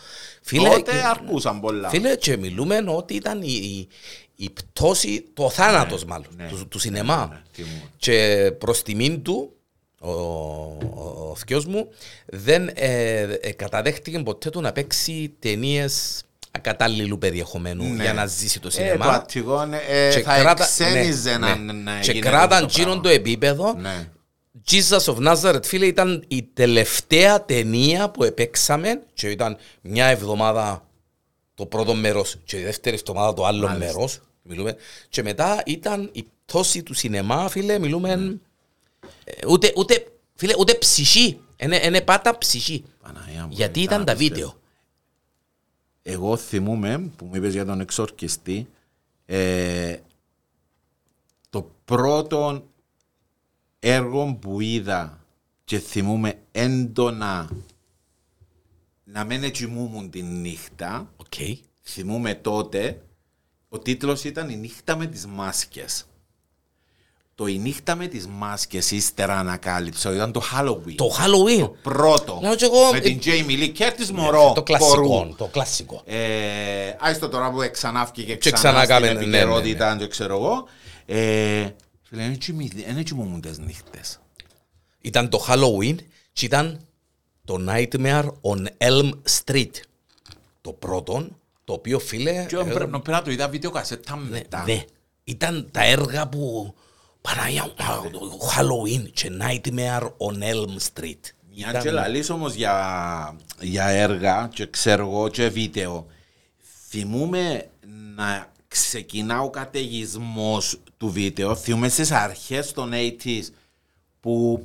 [0.49, 1.89] Φίλε, Τότε και- αρκούσαν πολλά.
[1.89, 3.88] Φίλε, και μιλούμε ότι ήταν η, η,
[4.35, 6.47] η πτώση, το θάνατος μάλλον, ναι.
[6.47, 7.27] του, του σινεμά.
[7.31, 7.81] ναι, θυμούμαι.
[7.97, 9.53] και προς τιμήν του,
[10.01, 11.88] ο, ο, ο θκιός μου,
[12.25, 18.03] δεν ε, ε, καταδέχτηκε ποτέ του να παίξει ταινίες ακατάλληλου περιεχομένου Ναι.
[18.03, 19.05] για να ζήσει το Ε, σινεμά.
[19.05, 21.73] το Αττικό ε, Και θα κράτα- εξένιζε ναι, να, ναι.
[21.73, 23.19] να Και γίνεται κράταν αυτό το τζίνον το πράγμα.
[23.19, 24.09] επίπεδο Ναι.
[24.67, 30.88] Jesus of Nazareth, φίλε, ήταν η τελευταία ταινία που επέξαμε και ήταν μια εβδομάδα
[31.54, 33.86] το πρώτο μέρος και η δεύτερη εβδομάδα το άλλο Μάλιστα.
[33.93, 34.19] μέρος.
[34.41, 34.76] Μιλούμε.
[35.10, 38.39] Και μετά ήταν η πτώση του σινεμά, φίλε, μιλούμε...
[39.24, 41.39] ε, Ούτε, ούτε, φίλε, ούτε ψυχή.
[41.62, 42.84] Είναι πάτα ψυχή.
[43.04, 44.36] Παναγία μου, Γιατί ήταν ήταν τα απίστευτο.
[44.45, 44.60] βίντεο.
[46.02, 48.67] Εγώ θυμούμαι που μου είπες για τον εξορκιστή
[49.26, 49.98] ε,
[51.50, 52.63] το πρώτο
[53.80, 55.20] έργο που είδα
[55.63, 57.50] και θυμούμαι έντονα
[59.04, 61.34] να μην κοιμούμουν τη νύχτα Οκ.
[61.84, 63.02] θυμούμαι τότε
[63.70, 66.04] ο τίτλος ήταν «Η νύχτα με τις μάσκες».
[67.36, 70.96] Το «Η νύχτα με τις μάσκες» ύστερα ανακάλυψα ήταν το Halloween.
[70.96, 71.72] Το Halloween.
[71.82, 72.39] πρώτο.
[72.42, 74.52] Λέω και εγώ, με ε, την Jamie Lee Curtis μωρό.
[74.56, 74.96] Το κλασικό.
[74.96, 75.36] κορού.
[75.38, 76.02] Το κλασικό.
[76.06, 80.36] Ε, άιστο τώρα που ξανάφηκε Και ξανά, ξανά στην κάμε, ναι, ναι, επικαιρότητα, δεν ξέρω
[80.36, 80.68] εγώ.
[81.06, 81.70] Ε,
[82.10, 84.19] Φίλε, δεν κοιμη- δεν κοιμούμουν τις νύχτες.
[85.02, 85.95] Ήταν το Halloween
[86.34, 86.80] και ήταν
[87.45, 89.12] το Nightmare on Elm
[89.43, 89.72] Street.
[90.62, 91.28] Το πρώτο,
[91.63, 92.45] το οποίο φίλε...
[92.48, 94.63] Και ε, πρέπει να- πρέπει να το είδα βίντεο κασέτα μετά.
[94.63, 94.84] Ναι,
[95.24, 96.74] ήταν τα έργα που
[97.22, 101.19] Παναγιά μου, α, το Halloween και Nightmare on Elm Street.
[101.56, 106.06] Μια Ήταν- και λαλείς όμως για, για έργα και ξέρω εγώ και βίντεο.
[106.89, 107.69] Θυμούμαι
[108.15, 111.55] να ξεκινά ο καταιγισμός του βίντεο.
[111.55, 113.41] Θυμούμαι στις αρχές των 80s
[114.19, 114.63] που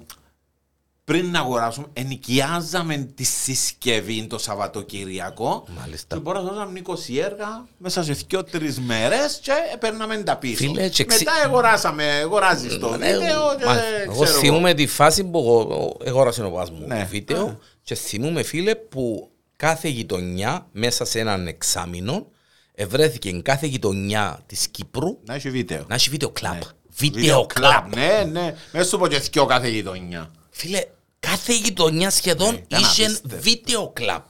[1.05, 5.65] πριν να αγοράσουμε, ενοικιάζαμε τη συσκευή το Σαββατοκύριακο.
[5.81, 6.15] Μάλιστα.
[6.17, 10.55] Και μπορώ να δώσαμε 20 έργα μέσα σε 2-3 μέρες και παίρναμε τα πίσω.
[10.57, 13.89] Φίλε, και ξε- Μετά αγοράσαμε, αγοράζεις το Ναι, βίντεο και μάλιστα.
[14.05, 14.41] Εγώ ξέρω εγώ.
[14.41, 17.07] θυμούμαι τη φάση που εγώ- αγόρασε ο παπάς μου Ναι.
[17.11, 22.27] βίντεο και θυμούμαι φίλε που κάθε γειτονιά μέσα σε έναν εξάμεινο
[22.75, 25.85] ευρέθηκε κάθε γειτονιά της Κύπρου Να έχει βίντεο.
[25.89, 26.55] να έχει βίντεο κλαμπ.
[26.55, 26.61] Ναι.
[26.97, 27.95] Βίντεο κλαμπ.
[27.95, 28.55] Ναι, ναι.
[28.73, 30.31] Μέσα σου πω και θκυο κάθε γειτονιά.
[30.51, 30.81] Φίλε,
[31.21, 33.37] κάθε γειτονιά σχεδόν Ναι, ήταν είχε απίστευτο.
[33.41, 34.23] βίντεο κλαμπ.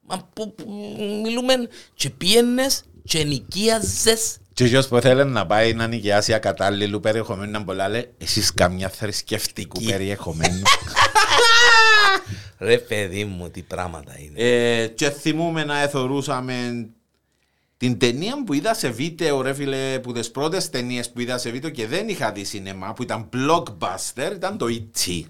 [0.00, 0.64] Μα που, που
[1.24, 1.54] μιλούμε
[1.94, 7.64] και πήγαινες και νοικίαζες Και ποιος που θέλει να πάει να νοικιάσει ακατάλληλου περιεχομένου να
[7.64, 10.62] πολλά λέει εσείς καμιά θρησκευτικού περιεχομένου.
[12.58, 14.40] Ρε παιδί μου, τι πράγματα είναι.
[14.42, 16.86] ε, και θυμούμε να εθωρούσαμε
[17.78, 21.50] την ταινία που είδα σε βίντεο ρε φίλε που τις πρώτες ταινίες που είδα σε
[21.50, 25.22] βίντεο και δεν είχα δει σινεμά που ήταν blockbuster ήταν το E.T.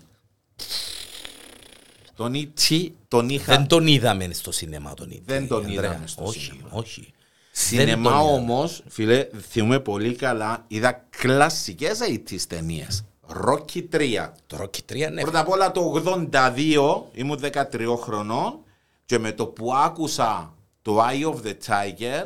[2.14, 2.88] Τον E.T.
[3.08, 5.24] τον είχα Δεν τον είδαμε στο σινεμά τον είδαμε.
[5.26, 5.90] Δεν τον Ανδρέα.
[5.90, 6.68] είδαμε στο όχι, σινεμά.
[6.72, 7.10] Όχι, Δεν
[7.50, 8.32] Σινεμά τον είδαμε.
[8.32, 13.04] όμως, φίλε, θυμούμε πολύ καλά, είδα κλασικές AIDS ταινίες.
[13.46, 14.28] Rocky 3.
[14.46, 15.20] Το Rocky 3, ναι.
[15.20, 17.40] Πρώτα απ' όλα το 82 ήμουν
[17.72, 18.58] 13 χρονών
[19.04, 22.24] και με το που άκουσα το Eye of the Tiger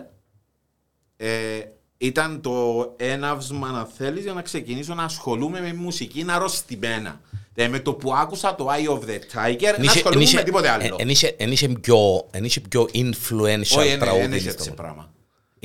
[1.27, 1.61] ε,
[1.99, 7.21] ήταν το έναυσμα να θέλεις για να ξεκινήσω να ασχολούμαι με μουσική να αρρωστημένα.
[7.55, 10.97] Ε, με το που άκουσα το Eye of the Tiger να ασχολούμαι με τίποτε άλλο.
[11.37, 14.25] Εν είχε πιο, εν είχε πιο influential Όχι, δεν τραγούδι.
[14.25, 14.83] είναι στο έτσι μόνο.
[14.83, 15.11] πράγμα.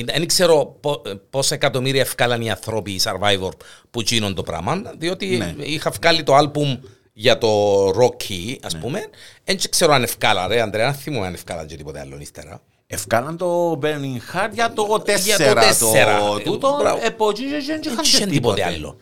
[0.05, 3.51] Δεν ξέρω πο- πόσα εκατομμύρια ευκάλαν οι άνθρωποι, οι survivor,
[3.91, 5.53] που γίνουν το πράγμα, διότι Ναι.
[5.57, 6.79] είχα βγάλει το άλμπουμ
[7.13, 8.79] για το Rocky, ας Ναι.
[8.79, 9.09] πούμε.
[9.43, 12.61] Δεν ξέρω αν ευκάλα, ρε, Αντρέα, αν θυμούμαι αν ευκάλα και τίποτε άλλο ύστερα.
[12.87, 16.19] Ευκάλαν το Burning Heart για το 4 Για το τέσσερα.
[16.19, 16.99] το τούτο, Μπράβο.
[17.05, 18.63] εποχή και δεν Δεν είχαν είχε και τίποτε τίποτε.
[18.63, 18.97] άλλο.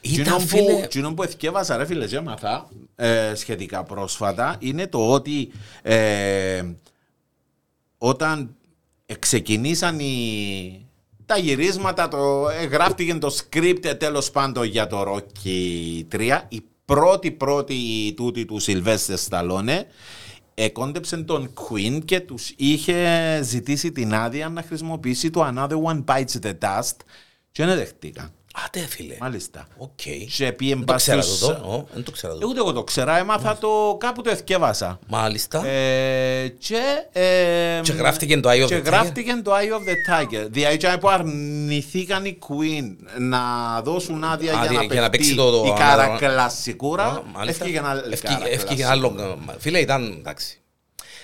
[0.00, 4.86] Εκείνο Ήταν, που, φίλε, εκείνο που εθιέβασα ρε φίλε και έμαθα ε, σχετικά πρόσφατα είναι
[4.86, 5.50] το ότι
[5.82, 6.62] ε,
[7.98, 8.54] όταν
[9.18, 10.86] ξεκινήσαν οι,
[11.26, 16.62] τα γυρίσματα, το, ε, γράφτηκε το script ε, τέλος πάντων για το Rocky 3, η
[16.84, 19.86] πρώτη πρώτη τούτη του Σιλβέστερ Σταλόνε
[20.54, 26.40] εκόντεψε τους Queen και τους είχε ζητήσει την άδεια να χρησιμοποιήσει το Another One Bites
[26.42, 26.96] the Dust
[27.52, 28.32] και δεν δεχτήκαν.
[28.64, 29.16] Άτε, φίλε.
[29.20, 29.66] Μάλιστα.
[29.76, 29.90] Οκ.
[30.36, 32.46] Και πήγε Δεν το ξέρα στους- το, το, δεν το ξέρα Ε, το.
[32.48, 34.98] Ούτε εγώ το ξέρα, έμαθα το κάπου το εθκιάβασα.
[35.08, 35.66] Μάλιστα.
[35.66, 36.80] Ε, και,
[37.12, 38.84] ε, Και γράφτηκε το Eye of και the Tiger.
[38.84, 40.46] γράφτηκε το Eye of the Tiger.
[40.50, 43.40] Δηλαδή που αρνηθήκαν οι Queen να
[43.82, 46.06] δώσουν άδεια για Άδεια να, για να παίξει παιχτεί το- το η ανάλογα.
[46.18, 47.22] καρακλασσικούρα.
[47.34, 47.64] Μάλιστα.
[47.64, 49.22] Έφυγε ένα Ευκήγε- Ευκήγε καρακλασσικό.
[49.22, 49.38] άλλο.
[49.58, 50.58] Φίλε, ήταν εντάξει.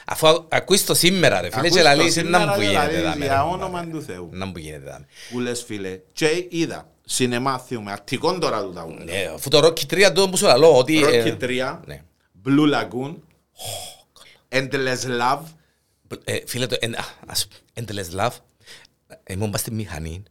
[0.06, 2.64] Αφού α- ακούεις το σήμερα, ρε φίλε, Ακούς και το λαλείς, σήμερα, να μου ρε,
[2.66, 3.24] γίνεται λαλείς, δάμε.
[3.24, 3.90] για ρε, όνομα ρε.
[3.90, 4.28] του Θεού.
[4.32, 5.06] Να μου γίνεται δάμε.
[5.30, 6.00] Που λες φίλε.
[6.12, 9.04] Και είδα, σινεμά θυμούμε, αττικόν τώρα του τα ούλα.
[9.04, 11.02] Ναι, αφού το Rocky 3 το που σου λαλώ, ότι...
[11.04, 12.02] ε, Rocky 3, ναι.
[12.46, 13.14] Blue Lagoon,
[14.48, 15.40] Endless Love,
[16.24, 18.30] Ε, Φίλε, το εν- α, ας- Endless Love,
[19.06, 20.22] ε, ήμουν πας στη μηχανή,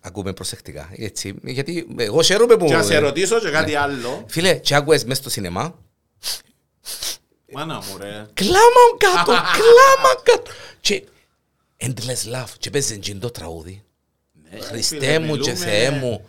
[0.00, 2.66] ακούμε προσεκτικά, έτσι, γιατί εγώ χαίρομαι που...
[2.66, 3.78] Και να σε ε, ρωτήσω και κάτι ναι.
[3.78, 4.24] άλλο.
[4.28, 5.78] Φίλε, και άκουες μες στο σινεμά,
[7.52, 8.26] Μάνα μου ρε.
[8.34, 10.50] κλάμα κάτω, κλάμα κάτω.
[10.80, 11.04] Και
[11.76, 13.82] Endless Love, και παίζεις εκείνο το τραγούδι.
[14.60, 16.24] Χριστέ φίλε, μου και μιλούμε- Θεέ μου.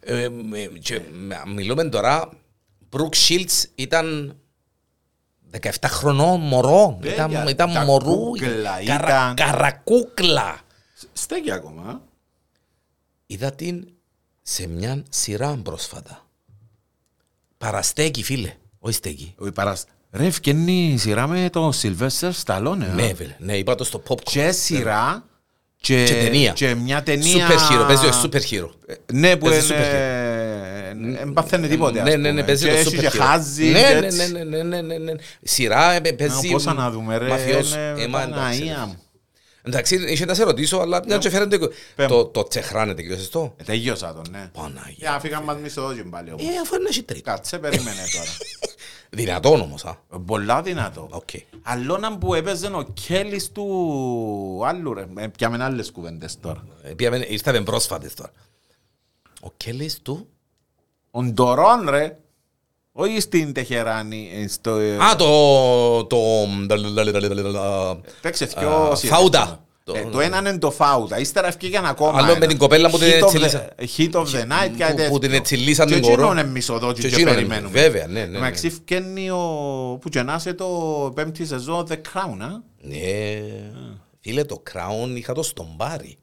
[0.00, 2.28] Ε, με- και με- Μιλούμε τώρα,
[2.90, 4.36] Brooke Shields ήταν
[5.50, 6.98] 17 χρονών μωρό.
[7.00, 8.14] Παιδιά, Ήταν, ήταν τα μωρού.
[8.16, 9.34] κούκλα καρα- ήταν.
[9.34, 10.60] Καρακούκλα.
[11.12, 12.02] Στέκει ακόμα.
[13.26, 13.88] Είδα την
[14.42, 16.26] σε μια σειρά πρόσφατα.
[17.58, 19.34] Παραστέκει φίλε, όχι στέκει.
[19.38, 19.84] Όχι παρασ...
[20.12, 22.86] Ρε, ευκαινεί η σειρά με τον Σιλβέστερ Σταλόνε.
[22.86, 24.22] Ναι, φίλε, ναι, είπα το στο popcorn.
[24.22, 25.24] Και σειρά
[25.84, 26.52] και, Και ταινία.
[26.52, 27.48] και μια ταινία...
[27.48, 28.68] Super hero, παίζει ο super hero.
[29.12, 31.16] Ναι, που Παίζει είναι...
[31.18, 32.42] Δεν παθαίνει τίποτε, ας Ναι, ναι, ναι, πούμε.
[32.44, 33.18] παίζει Και το έχει super και hero.
[33.18, 34.32] χάζει Ναι, και ναι, έτσι.
[34.32, 35.12] ναι, ναι, ναι, ναι, ναι, ναι.
[35.42, 37.72] Σειρά ε, παίζει Πόσα να δούμε ρε, μαφιός.
[37.72, 38.86] είναι Ε, μα, εντάξει, Παναγία ρε.
[38.86, 38.98] μου.
[39.62, 41.58] Εντάξει, είχε να σε ρωτήσω, αλλά μια και φέρετε
[41.94, 42.08] Πέμ.
[42.08, 43.54] το, το τσεχράνετε και σωστό.
[43.56, 44.50] Ε, Τελειώσα τον, ναι.
[44.52, 44.94] Παναγία.
[44.96, 46.42] Για φύγαν μας μισθόδιν πάλι όμως.
[46.42, 47.30] Ε, αφού είναι έχει τρίτο.
[47.30, 48.30] Κάτσε, περίμενε τώρα.
[49.14, 49.98] Δυνατόν όμως, α.
[50.26, 51.08] Πολλά δυνατό.
[51.10, 51.28] Οκ.
[51.62, 55.06] Αλλόνα που έπαιζε ο Κέλλης του άλλου ρε.
[55.16, 56.64] Ε, Πιάμε άλλες κουβέντες τώρα.
[56.82, 58.30] Ε, πήγαμε- Ήρθαμε πρόσφατες τώρα.
[59.40, 60.28] Ο Κέλλης του...
[61.10, 62.18] Ο Ντορόν ρε.
[62.92, 64.30] Όχι στην Τεχεράνη.
[64.34, 64.70] ε, Στο...
[64.70, 66.04] Α, το...
[66.04, 66.16] το...
[68.20, 69.16] Παίξε Α, δυο σειρές.
[69.86, 70.08] Φάουτα.
[70.08, 71.18] Ε, Το ένα είναι το Φάουτα.
[71.18, 72.38] Ύστερα ευκήγαν ακόμα Άλλο ένα.
[72.38, 73.68] με την κοπέλα που την Hit of ετσιλίσα.
[73.78, 75.36] the- Hit of the night Που- κάτι που την τέτοιο.
[75.36, 76.32] ετσιλίσαν Και την εκείνο κορώ.
[76.32, 77.80] είναι μισοδότσι Και και εκείνο είναι, περιμένουμε.
[77.80, 78.36] βέβαια, ναι, ναι, ναι.
[78.36, 79.38] Εντάξει φκένει ο...
[80.00, 80.66] που γεννάσε το
[81.14, 82.48] πέμπτη σεζόν The Crown, α.
[82.80, 82.98] Ναι.
[84.20, 86.16] Φίλε, το Crown είχα το στον Μπάρι.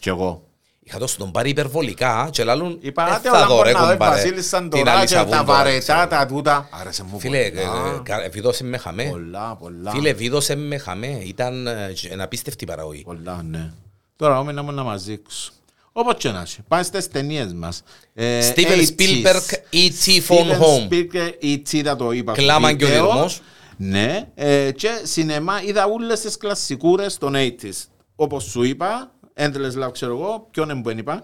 [0.00, 0.47] Κι εγώ.
[0.88, 3.78] Είχα το στον πάρει υπερβολικά και λάλλον Είπα, «Ε, άτε θα όλα δω, μπορεί ρε,
[3.78, 6.06] να δω η κουμπάρε, Βασίλισσα την τώρα άλλη και τα σαβούν τώρα, βαρετά, ξέρω.
[6.06, 6.68] τα τούτα.
[6.70, 8.00] Άρεσε μου Φίλε, ε, πολλά.
[8.04, 9.04] κα- βίδωσε με χαμέ.
[9.04, 9.90] Πολλά, πολλά.
[9.90, 11.20] Φίλε, βίδωσε με χαμέ.
[11.24, 13.02] Ήταν ε, ένα απίστευτη παραγωγή.
[13.02, 13.70] Πολλά, ναι.
[14.16, 15.50] Τώρα όμως να μου να μας δείξω.
[15.92, 16.58] Όπως και να έχει.
[16.68, 17.82] Πάμε στις ταινίες μας.
[18.14, 18.86] Ε, Steven 80s.
[18.98, 20.20] Spielberg, E.T.
[20.28, 20.88] Phone Steven Home.
[20.92, 21.82] Spielberg, E.T.
[21.84, 22.32] θα το είπα.
[22.34, 23.04] στο Κλάμα και ο βίντεο.
[23.06, 23.40] Δυρμός.
[23.76, 24.28] Ναι.
[24.34, 27.86] Ε, και σινεμά είδα όλες τις κλασσικούρες των 80s.
[28.16, 31.22] Όπως σου είπα, Endless Love ξέρω εγώ, ποιον είναι που δεν είπα.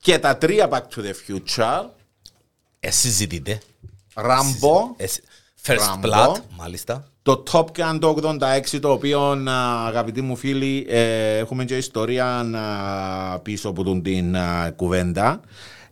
[0.00, 1.84] Και τα τρία Back to the Future.
[2.80, 3.60] Ε, συζητείτε.
[4.14, 4.94] Rambo.
[4.96, 5.04] Ε,
[5.66, 6.10] First Rambo.
[6.10, 7.06] Blood, μάλιστα.
[7.22, 8.16] Το Top Gun το
[8.72, 14.02] 86 το οποίο α, αγαπητοί μου φίλοι ε, έχουμε και ιστορία α, πίσω από τον
[14.02, 15.40] την α, κουβέντα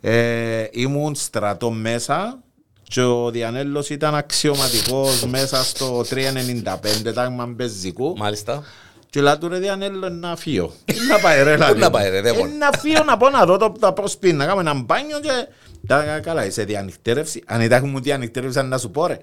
[0.01, 2.39] ε, ήμουν στρατό μέσα
[2.83, 8.63] και ο Διανέλος ήταν αξιωματικός μέσα στο 395 τάγμα μπεζικού Μάλιστα.
[9.11, 10.73] Και λέω του ρε Διανέλο να φύγω
[11.09, 12.51] να πάει ρε λάδι να πάει, ρε, δεν Ε, μπορεί.
[12.51, 15.47] να φύγω να πω να δω το, τα πώς πει να κάνουμε ένα μπάνιο και
[15.87, 19.19] τα καλά είσαι διανυκτέρευση αν ήταν μου διανυκτέρευση να σου πω ρε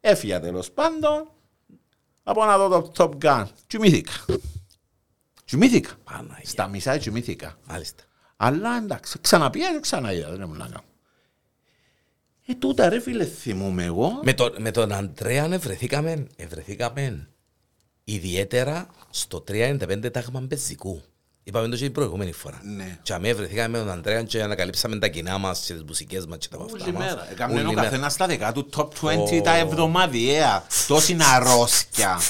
[0.00, 1.28] Έφυγα τέλος πάντων
[2.22, 3.44] από να δω το Top Gun.
[3.66, 4.12] Κοιμήθηκα.
[5.44, 5.90] Κοιμήθηκα.
[6.04, 6.38] Παναγία.
[6.42, 7.58] Στα μισά κοιμήθηκα.
[7.68, 8.02] Μάλιστα.
[8.36, 10.30] Αλλά εντάξει, ξαναπήγα και ξαναείδα.
[10.30, 10.84] Δεν ήμουν να κάνω.
[12.46, 14.20] Ε, τούτα ρε φίλε θυμούμαι εγώ.
[14.22, 17.28] Με, τον- με τον Αντρέα ευρεθήκαμε, ευρεθήκαμε
[18.04, 21.02] ιδιαίτερα στο 395 τάγμα μπεζικού.
[21.46, 22.60] Είπαμε το και την προηγούμενη φορά.
[22.76, 22.98] Ναι.
[23.02, 26.38] Και αμέ βρεθήκαμε με τον Αντρέα και ανακαλύψαμε τα κοινά μας και τις μουσικές μας
[26.38, 27.04] και τα αυτά Όλη μας.
[27.04, 27.30] μέρα.
[27.30, 27.82] Έκαμε Όλη ο μέρα.
[27.82, 30.66] καθένας στα δικά του top 20 τα εβδομαδιαία.
[30.86, 32.20] Τόση αρρώσκια.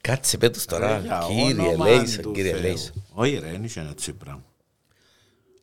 [0.00, 2.60] Κάτσε πέτους τώρα, Ρε, για κύριε όνομα Λέης, του κύριε Θεού.
[2.60, 2.92] Λέης.
[3.12, 4.42] Όχι ρε, δεν είχε έτσι πράγμα.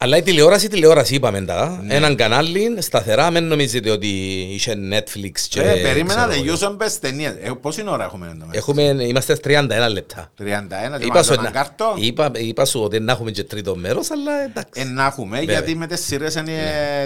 [0.06, 1.82] Αλλά η τηλεόραση, η τηλεόραση είπαμε τα.
[1.86, 1.94] Ναι.
[1.96, 4.08] Έναν κανάλι σταθερά, μην νομίζετε ότι
[4.52, 5.62] είχε Netflix και...
[5.62, 6.40] Ε, περίμενα ξέρω εγώ.
[6.40, 7.32] τελειώσαν πες ταινίες.
[7.42, 10.32] Ε, Πόση ώρα έχουμε εδώ μέσα; Έχουμε, είμαστε 31 λεπτά.
[10.40, 11.94] 31, Είπα είπα σου, έναν να- κάρτο.
[11.98, 14.82] είπα, είπα σου ότι να έχουμε και τρίτο μέρος, αλλά εντάξει.
[14.82, 15.54] Ε, να έχουμε, Βέβαια.
[15.56, 16.54] γιατί με τις σειρές είναι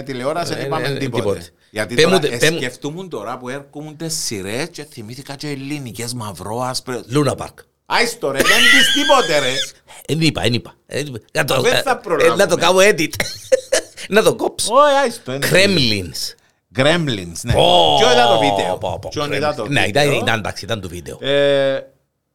[0.04, 1.22] τηλεόραση δεν Ε, είπαμε ε, τίποτε.
[1.22, 1.46] τίποτε.
[1.70, 4.86] Γιατί Πέ μου τώρα τε- ε, πέ μου- σκεφτούμουν τώρα που έρχομουν τις σειρές και
[4.92, 7.02] θυμήθηκα και ελληνικές μαυρός άσπρο.
[7.08, 7.58] Λούνα Πάρκ.
[7.92, 9.52] Άιστο ρε, δεν πεις τίποτε ρε.
[10.08, 10.74] Δεν είπα, δεν είπα.
[10.86, 12.36] Ε, Να το, Δεν θα ε, προλάβουμε.
[12.36, 13.10] να το κάνω edit.
[14.08, 14.74] να το κόψω.
[14.74, 15.32] Όχι, άιστο.
[15.32, 16.34] είναι- Kremlins.
[16.76, 17.52] Gremlins, ναι.
[17.56, 18.78] Ω, Ποιο είδα το βίντεο.
[18.78, 19.34] πω, πω, Ποιον Kremlins.
[19.34, 20.20] είδα το Ναι, ήταν, βίντεο.
[20.20, 21.18] ήταν, εντάξει, ήταν το βίντεο.
[21.20, 21.80] Ε,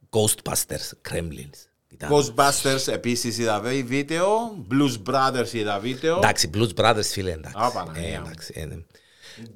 [0.10, 1.58] Ghostbusters, Kremlins.
[1.90, 4.28] Ήταν- Ghostbusters επίσης είδα βέ- βίντεο.
[4.72, 6.16] Blues Brothers είδα βίντεο.
[6.18, 7.58] Εντάξει, Blues Brothers, φίλε, εντάξει.
[7.58, 8.26] Α, Παναγία Ε, μου.
[8.26, 8.76] εντάξει, ε, ναι.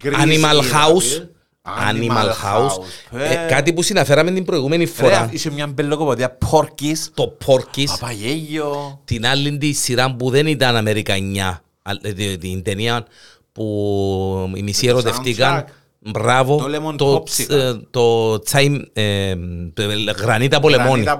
[0.03, 1.27] Grease Animal είδα House.
[1.91, 2.15] Βίντεο.
[2.15, 2.84] Animal House.
[3.19, 5.29] Ε, Ε, Κάτι που συναφέραμε την προηγούμενη Ρε, φορά.
[5.32, 7.08] είχε μια μπελοκοποδία Porky's.
[7.13, 7.84] Το Porky's.
[7.99, 9.01] Παπαγέγιο.
[9.05, 13.05] την άλλη τη σειρά που δεν ήταν Αμερικανιά, αλλά, ε, την ταινία
[13.51, 15.63] που οι μισοί το ερωτευτήκαν.
[15.65, 15.71] soundtrack.
[16.01, 17.49] Μπράβο, Το Lemon το, Popsicle.
[17.55, 19.36] ε, το τσάι, ε,
[19.73, 19.84] το
[20.21, 21.01] γρανίτα πολεμόνι.
[21.03, 21.17] Γρανίτα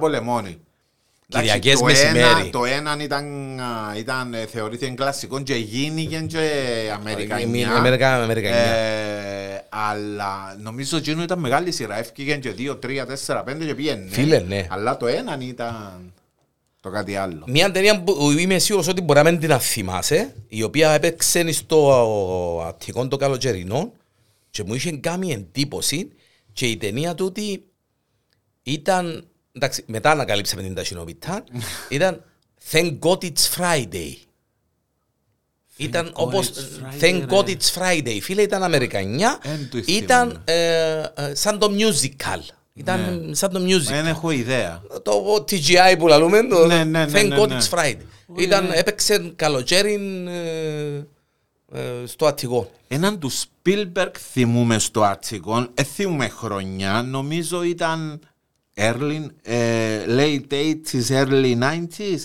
[1.30, 1.58] πολεμόνι.
[1.60, 2.40] Κυριακές Εντάξει, το μεσημέρι.
[2.40, 3.24] ένα- Το έναν ήταν,
[3.60, 6.38] α, ήταν ε, θεωρήθηκε κλασικό και γίνηκε και
[6.86, 7.70] Η Αμερικανιά.
[7.76, 8.56] Αμερικα- Αμερικανιά.
[8.56, 11.98] Ε, αλλά νομίζω ότι ήταν μεγάλη σειρά.
[11.98, 14.06] Έφυγε και δύο, τρία, τέσσερα, πέντε και πήγαινε.
[14.10, 14.66] Φίλε, ναι.
[14.70, 16.12] Αλλά το έναν ήταν
[16.80, 17.44] το κάτι άλλο.
[17.46, 22.64] Μια ταινία που είμαι σίγουρος ότι μπορεί να μην την θυμάσαι, η οποία έπαιξε στο
[22.68, 23.92] Αττικό το καλοκαιρινό
[24.50, 26.10] και μου είχε κάνει εντύπωση
[26.52, 27.64] και η ταινία τούτη
[28.62, 31.44] ήταν, εντάξει, μετά ανακαλύψαμε την ταχυνοβιτά,
[31.88, 32.24] ήταν
[32.72, 34.12] Thank God It's Friday.
[35.76, 37.54] Ήταν God όπως It's Friday, Thank God ρε.
[37.56, 38.18] It's Friday.
[38.22, 40.42] Φίλε, ήταν Αμερικανιά, Εν του ήταν θυμούμαι.
[40.44, 42.40] ε, ε, σαν το musical.
[42.74, 44.82] Ήταν σαν το musical Δεν έχω ιδέα.
[45.02, 47.58] το TGI που λαλούμε, το Ναι, ναι, ναι, Thank ναι, God ναι.
[47.60, 47.96] It's Friday.
[48.38, 49.94] Ήταν, έπαιξε καλοκαίρι
[50.28, 51.02] ε,
[51.78, 52.70] ε, στο Αττικό.
[52.88, 58.20] Έναν του Spielberg θυμούμε στο Ατσικό, ε, θυμούμε χρονιά, νομίζω ήταν
[58.80, 62.20] early, ε, late 80s, early 90s.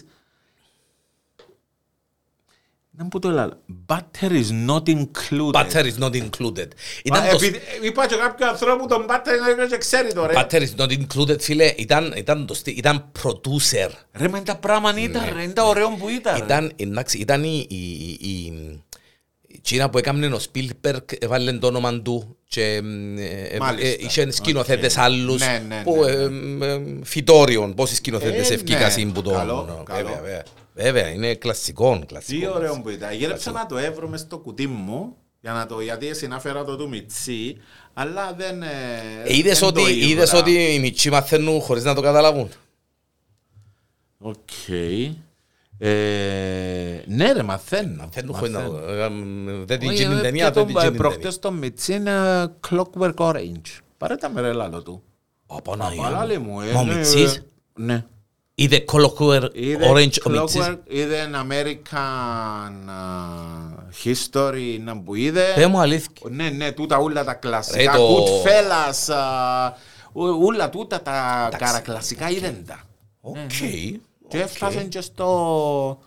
[2.98, 3.62] Να πω το άλλο.
[3.88, 5.52] Batteries Not Included.
[5.54, 6.68] Batteries Not Included.
[6.68, 10.48] Μα, Ήταν το επειδή- είπα και κάποιο ανθρώπου το Batteries δεν ξέρει τώρα.
[10.50, 13.90] Batteries Not Included, φίλε, ήταν, ήταν, το, στή- ήταν producer.
[14.14, 16.38] Ρε με τα πράγματα ήταν, ρε, είναι τα ωραίο που ήταν.
[16.38, 16.44] ρε.
[16.46, 17.76] Ήταν, εντάξει, ήταν η, η,
[18.10, 18.54] η,
[19.66, 23.88] η, η ταινία που έκαμνε ο Σπίλμπεργκ, έβαλε το όνομα του και ε, ε, Μάλιστα.
[23.88, 25.04] ε, είχε σκηνοθέτες Οκ.
[25.04, 26.12] άλλους Ναι, ναι, που ναι,
[26.66, 29.12] ε, ε, φυτόριον, πόσοι σκηνοθέτες Ε, ευκήκασαν ναι.
[29.12, 29.32] που το...
[29.32, 30.08] Καλό, ναι, καλό.
[30.08, 30.44] Βέβαια, βέβαια.
[30.74, 32.40] Βέβαια, είναι κλασικό, κλασικό.
[32.40, 33.14] Τι ωραίο που ήταν.
[33.14, 36.90] Γύρεψα να το έβρω μες στο κουτί μου, για να το, γιατί συνάφερα το του
[36.90, 37.58] Μιτσί,
[37.94, 38.62] αλλά δεν...
[38.62, 38.68] ε,
[39.26, 40.40] Ε, είδες δεν ότι, το είδες ήβρα.
[40.40, 42.50] ότι οι μητσοί μαθαίνουν χωρίς να το καταλάβουν.
[44.18, 44.36] Οκ.
[45.78, 45.88] Ε,
[47.06, 48.04] ναι ρε, μαθαίνω.
[48.04, 48.78] Μαθαίνουν χωρίς να το...
[48.88, 49.10] ε, ε,
[49.66, 50.98] Δεν την Όχι, γίνει ε, ταινία, και δεν την τον- γίνει ταινία.
[50.98, 52.12] Προχτές το Μιτσί είναι
[52.70, 53.80] Clockwork Orange.
[53.98, 55.04] Πάρε τα με ρε λάλο του.
[55.46, 56.52] Ω, Παναγία Απαλάλη μου.
[56.52, 56.62] μου.
[56.62, 57.42] ε, Μα ο ναι, Μιτσής; ε,
[57.76, 58.06] Ναι.
[58.56, 65.44] Είδε Clockwork Είδε Orange ο Μιτσής; Clockwork, είδε American uh, History να που είδε.
[65.56, 66.10] Πέ μου αλήθεια.
[66.30, 67.92] Ναι, ναι, τούτα όλα τα κλασικά.
[67.92, 69.68] Ρε, το- Goodfellas, α,
[70.14, 72.80] ου- όλα τούτα τα καρακλασικά είδεν τα.
[73.22, 73.36] Οκ.
[74.36, 76.00] Και έφτασε και στο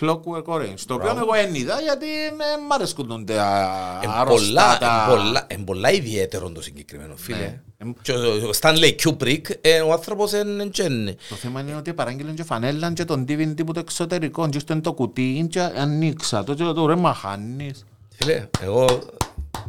[0.00, 0.74] Clockwork Orange.
[0.86, 2.06] Το οποίο εγώ δεν είδα γιατί
[2.36, 5.06] με μ' αρέσκουν τα Εν αρρωστά πολλά- τα...
[5.10, 7.58] εν πολλά- εν πολλά ιδιαίτερο το συγκεκριμένο φίλε.
[7.78, 7.92] Ναι.
[8.02, 11.16] Και ο Stanley Kubrick, ε, ο άνθρωπος είναι τζεν.
[11.28, 14.80] Το θέμα είναι ότι παράγγειλαν και φανέλαν και τον DVD τύπου το εξωτερικό και στο
[14.80, 17.84] το κουτί και ανοίξα το και λέω ρε μα χάνεις.
[18.16, 18.84] Φίλε, εγώ,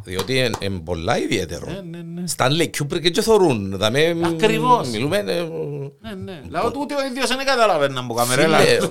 [0.04, 1.66] διότι είναι πολλά ιδιαίτερο.
[1.66, 2.24] Ναι, ναι, ναι.
[2.38, 3.78] Stanley Kubrick και θωρούν.
[3.78, 4.90] δαμε, Ακριβώς.
[4.90, 5.24] Μιλούμε, ε,
[6.02, 6.42] Ναι, ναι.
[6.50, 8.58] Λέω του ότι ο ίδιος δεν καταλαβαίνει να μου καμερέλα.
[8.60, 8.90] φίλε,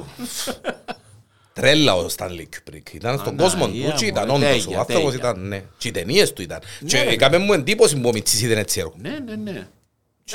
[1.53, 2.93] Τρέλα ο Stanley Kubrick.
[2.93, 4.49] Ήταν στον κόσμο του Αναγία και μου, ήταν ε, όντως.
[4.49, 5.31] τέγια, Ο άνθρωπος τέγια.
[5.31, 5.63] ήταν, ναι.
[5.79, 6.59] Και οι ταινίες του ήταν.
[6.87, 7.11] Και ρε.
[7.11, 8.95] έκαμε μου εντύπωση που ο Μιτσής είδε έτσι έργο.
[9.03, 9.67] Ναι, ναι, ναι.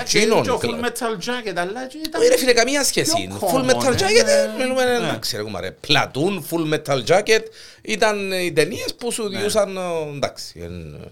[0.03, 2.21] Τσίνον, Και ο κλα- Full Metal Jacket αλλά και ήταν...
[2.21, 3.27] Όχι ρε φίλε, καμία σχέση.
[3.39, 4.31] Πιο Full Metal common, Jacket, ναι.
[4.31, 4.91] ε, μιλούμε, Ναι.
[5.07, 5.75] εντάξει ρε κουμάρε.
[5.88, 7.41] Platoon, Full Metal Jacket,
[7.81, 9.81] ήταν οι ταινίες που σου διούσαν, ε,
[10.15, 10.59] εντάξει.
[10.63, 11.11] εν-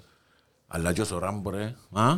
[0.67, 1.73] Αλλά και ο Ράμπο ρε.
[1.93, 2.13] Α;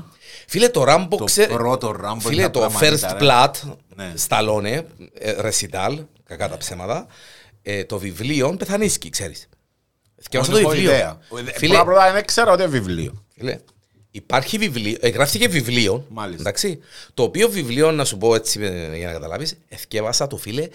[0.47, 1.53] Φίλε, το Rambo, Το ξέρε...
[1.53, 3.27] πρώτο Rambo Φίλε, ήταν το πραγματικά, First ρε.
[3.27, 4.13] Blood, Ναι.
[4.27, 4.83] Stallone,
[5.13, 7.07] ε, Recital, κακά τα ψέματα,
[7.61, 9.49] ε, το βιβλίο πεθανίσκει, ξέρεις.
[10.21, 10.91] Θκιάβασα το Έχω βιβλίο.
[10.91, 11.17] ιδέα.
[11.53, 13.23] Φίλε, Πρώτα πρώτα δεν ξέρω ότι βιβλίο.
[14.17, 16.41] Φίλε, υπάρχει βιβλίο, ε, γράφτηκε βιβλίο, Μάλιστα.
[16.41, 16.79] εντάξει,
[17.13, 20.67] το οποίο βιβλίο, να σου πω έτσι ε, για να καταλάβεις, εθκεύασα το φίλε,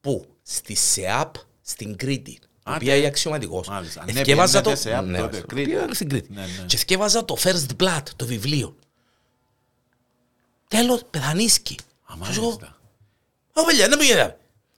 [0.00, 2.98] που, στη ΣΕΑΠ στην Κρήτη, η Α, οποία τε.
[2.98, 3.68] είναι αξιωματικός.
[3.68, 4.04] Μάλιστα.
[4.12, 5.70] Ναι, Εθκεύαζα το, πιένετε ΣΕΑΠ τότε, ναι, Κρήτη.
[5.70, 6.28] πήγα στην Κρήτη.
[6.32, 6.64] Ναι, ναι.
[6.66, 8.76] Και εθκεύαζα το First Blood, το βιβλίο.
[10.68, 11.76] Τέλος, πεθανίσκει.
[12.04, 12.76] Α, Και εγώ, μάλιστα.
[13.52, 14.36] «Ω, παιδιά, δεν πήγαινε.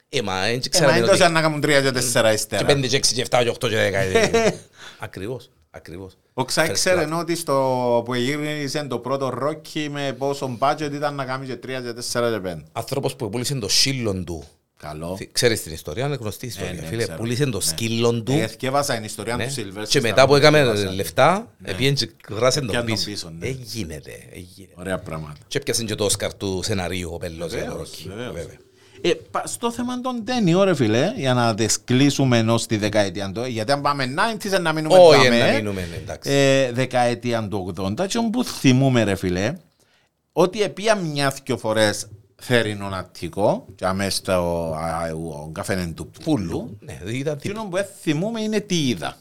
[0.08, 1.18] Ε, μα, έτσι Ε, Μα ξέραμε είναι ότι...
[1.18, 2.64] τόσο να κάνουν τρία και τέσσερα Και ύστερα.
[2.64, 4.00] πέντε και έξι και εφτά και οχτώ και δέκα.
[4.98, 6.16] Ακριβώς, ακριβώς.
[6.34, 7.18] Ο Ξάι First ξέρει Blood.
[7.20, 11.80] ότι στο που γύρισε το πρώτο ρόκι με πόσο budget ήταν να κάνει και τρία
[11.80, 12.62] και τέσσερα και πέντε.
[12.72, 14.44] Άνθρωπος που πούλησε το σύλλον του
[14.76, 15.16] Καλό.
[15.16, 16.72] Θυ- Ξέρεις την ιστορία, είναι γνωστή ιστορία.
[16.72, 17.18] ναι, Φίλε, ξέρω.
[17.18, 19.86] πούλησε το σκύλον του Ε, Εθκεύασα την ιστορία ναι, του Σιλβέρ.
[19.86, 23.10] και μετά που έκαμε λεφτά, πήγαινε και γράσε τον Πιάνε τον πίσω.
[23.10, 23.46] πίσω, ναι.
[23.46, 24.74] Ε, γίνεται, ε, γίνεται.
[24.78, 25.36] Ωραία πράγματα.
[25.48, 28.08] Και έπιασε και το Όσκαρ του σεναρίου ο Πελός για το Βεβαίως, Ρόκι.
[28.08, 28.32] βεβαίως.
[28.34, 28.56] βέβαια.
[29.06, 33.30] Ε, πα- στο θέμα των τένιων, ρε φίλε, για να τις κλείσουμε ενώ στη δεκαετία
[33.32, 36.30] του, γιατί αν πάμε 90s να μείνουμε Όχι, τζάμε, να μείνουμε, ναι, εντάξει.
[36.32, 39.52] ε, δεκαετία του 80, και όπου θυμούμε ρε φίλε,
[40.32, 42.06] ότι επία μια δυο φορές
[42.42, 44.32] θέρινον αττικό, και αμέσως στο
[44.78, 49.16] α, ο καφένεν του πουλού, Ναι, ήταν τι- εκείνο που δεν θυμούμε είναι τι είδα.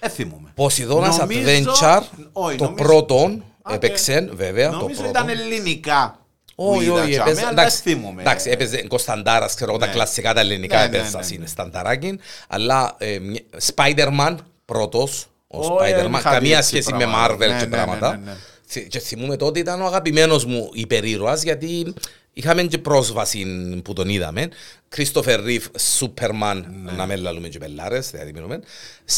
[0.00, 0.50] Δεν θυμούμε.
[0.54, 5.10] Ποσειδώνας Νομίζω- Adventure, όχι, το νομίζω- πρώτον, Α, έπαιξε, βέβαια, το Νομίζω πρώτο.
[5.18, 6.18] ήταν ελληνικά.
[6.64, 8.20] Που Όχι, είδα όχι, τζάμε, έπαιζε, αλλά εντάξει, δεν θυμούμε.
[8.22, 9.92] εντάξει, έπαιζε Κωνσταντάρας, ξέρω εγώ, τα Ναι.
[9.92, 11.34] κλασικά, τα ελληνικά Ναι, ναι, έπαιζα, ναι, ναι.
[11.34, 13.40] είναι Στανταράκιν, αλλά ε, μια-
[13.74, 14.34] Spider-Man
[14.64, 17.34] πρώτος, ο Όχι, Spider-Man, δεν είχα δει καμία έτσι σχέση με πράγματα.
[17.34, 18.10] Marvel Ναι, και ναι, ναι, πράγματα.
[18.10, 18.36] ναι, ναι.
[18.66, 21.94] Θυ- Και θυμούμαι τότε ήταν ο αγαπημένος μου υπερήρωας, γιατί
[22.38, 23.44] είχαμε και πρόσβαση
[23.84, 24.48] που τον είδαμε.
[24.96, 25.64] Christopher Reeve,
[25.98, 26.92] Superman, Ναι.
[26.92, 28.60] να μην λαλούμε και πελάρες, δηλαδή μιλούμε.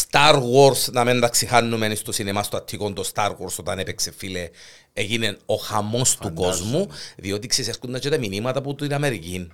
[0.03, 4.13] Star Wars, να μην τα ξεχάνουμε στο σινεμά στο Αττικό, το Star Wars όταν έπαιξε
[4.17, 4.49] φίλε,
[4.93, 9.49] έγινε ο χαμός του κόσμου, διότι ξέρεις, έρχονταν και τα μηνύματα από την Αμερική.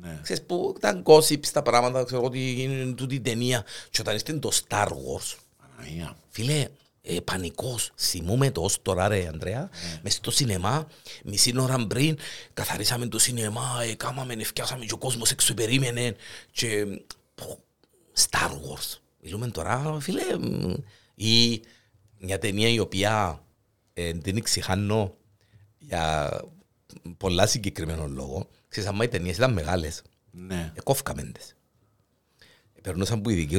[0.00, 0.18] Ναι.
[0.22, 3.64] Ξέρεις που ήταν gossips τα πράγματα, ξέρω ότι είναι τούτη η ταινία.
[3.90, 5.34] Και όταν ήρθε το Star Wars,
[5.76, 6.16] Παναγία.
[6.30, 6.66] Φίλε,
[7.08, 7.92] ε, πανικός.
[7.96, 9.70] Θυμούμε το ως τώρα ρε Ανδρέα,
[10.02, 10.86] μες στο σινεμά,
[11.24, 12.18] μισή ώρα πριν,
[12.54, 16.16] καθαρίσαμε το σινεμά, ε, κάμαμε, ευκιάσαμε και ο κόσμος έξω περίμενε
[16.50, 16.86] και...
[17.34, 17.58] πω,
[18.28, 18.98] Star Wars.
[19.22, 20.74] Μιλούμε τώρα, φίλε, μ,
[21.14, 21.62] ή
[22.18, 23.44] μια ταινία η οποία
[23.92, 25.14] ε, την ξεχάνω
[25.78, 26.30] για
[27.16, 28.48] πολλά συγκεκριμένο λόγο.
[28.68, 30.72] Ξέρεις, άμα οι ταινίες ήταν μεγάλες, Ναι.
[30.76, 31.56] εκόφκαμε τις.
[32.88, 33.56] Περνούσαν που οι δικοί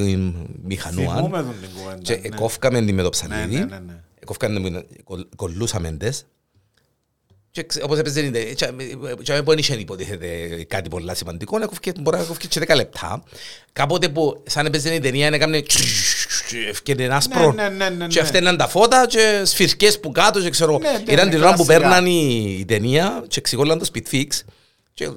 [0.64, 2.00] μηχανούαν Θυμούμε τον την κουβέντα.
[2.02, 2.20] και ναι.
[2.22, 4.00] εκόφκαμε την με το Ναι, ψαλίδι, ναι, ναι, ναι.
[4.20, 6.24] εκόφκαμε την, κολ- κολλούσαμε τις
[7.50, 8.72] και ξε- όπως έπαιζε η τε- και-
[9.22, 10.26] και αν δεν είχε υποτίθεται
[10.68, 13.22] κάτι πολύ σημαντικό, έκοφκε- μπορεί να έκοφκε και 10 λεπτά.
[13.72, 15.62] Κάποτε που σαν έπαιζε η ταινία έκανε
[16.70, 18.26] ευκαιρνε ένα άσπρο ναι, ναι, ναι, και ναι.
[18.26, 20.78] φταίναν τα φώτα και σφυρκές που κάτω και ξέρω.
[20.78, 21.80] Ναι, ναι, Ήταν ναι, την ώρα που κλασικά.
[21.88, 24.26] παίρναν η η ταινία και εξηγόλαν το speed fix
[24.94, 25.08] και-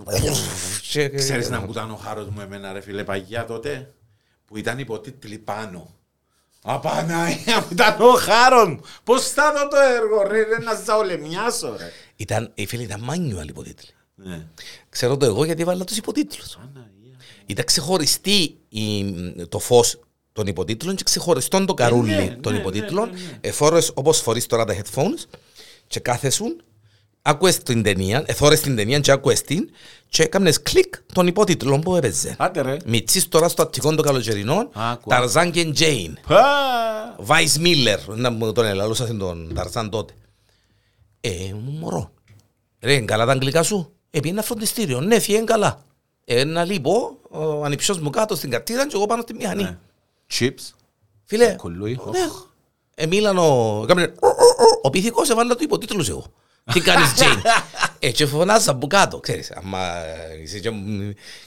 [0.91, 3.93] και- Ξέρεις να που ήταν ο χάρος μου εμένα ρε φίλε παγιά τότε
[4.53, 5.89] που ήταν υποτίτλοι πάνω.
[6.61, 8.79] Απαναία μου ήταν ο χάρος μου.
[9.03, 11.91] Πώς θα δω το έργο ρε, ρε να ζαολεμιάσω ρε.
[12.15, 13.89] Ήταν, οι φίλοι ήταν manual υποτίτλοι.
[14.15, 14.45] Ναι.
[14.89, 16.55] Ξέρω το εγώ γιατί βάλα τους υποτίτλους.
[16.55, 17.17] Παναγία.
[17.45, 19.03] Ήταν ξεχωριστή η,
[19.49, 19.99] το φως
[20.31, 23.09] των υποτίτλων και ξεχωριστόν το καρούλι ναι, των ναι, υποτίτλων.
[23.09, 23.37] ναι, ναι, ναι.
[23.41, 25.37] Εφόρες όπως φορείς τώρα τα headphones
[25.87, 26.63] και κάθεσουν,
[27.25, 29.69] άκουες την ταινία, εθώρες την ταινία και άκουες την
[30.09, 32.35] και έκαμνες κλικ των υπότιτλων που έπαιζε.
[32.39, 32.77] Άντε ρε.
[32.85, 35.15] Μιτσής τώρα στο Αττικό των Καλοκαιρινών, Άκουα.
[35.17, 36.17] Ταρζάν και Τζέιν.
[36.27, 36.43] Πα.
[37.19, 40.13] Βάις Μίλλερ, να μου τον ελαλούσα τον Ταρζάν τότε.
[41.21, 42.11] Ε, μου μωρό.
[42.81, 45.01] Ρε, είναι καλά τα αγγλικά σου; Επί ένα φροντιστήριο.
[45.01, 45.83] Ναι, φύγε καλά.
[46.25, 49.63] Ένα λίπο, ο ανιψιός μου κάτω στην καρτίδα και εγώ πάνω στη μηχανή.
[49.63, 49.77] Ναι.
[50.33, 50.71] Chips.
[51.25, 51.99] Φίλε, Κουλούι.
[52.11, 52.19] ναι.
[52.95, 53.79] Εμίλαν ο...
[53.83, 54.13] έκαμε-
[54.81, 56.25] Ο πίθηκος έβαλα του υποτίτλους εγώ.
[56.73, 57.41] Τι κάνεις Τζέιν;
[57.99, 59.51] Ε, και φωνάζα από κάτω, ξέρεις.
[59.51, 60.69] Άμα ε, είσαι και,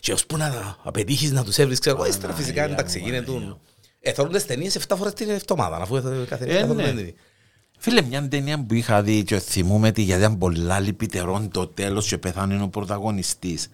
[0.00, 3.24] και ώσπου να πετύχεις να τους έβρεις, ξέρω, ύστερα φυσικά Παναγία εντάξει, μου, γίνεται...
[3.32, 3.56] Παναγία.
[4.00, 6.82] Ε, θέλουν τις ταινίες 7 φορές την εβδομάδα, αφού κάθε κάθε Ε, κάθε ναι.
[6.82, 7.14] φορά είναι-
[7.78, 12.08] Φίλε, μια ταινία που είχα δει και θυμούμαι τη γιατί ήταν πολλά λυπητερών το τέλος
[12.08, 13.68] και πεθάνει ο πρωταγωνιστής.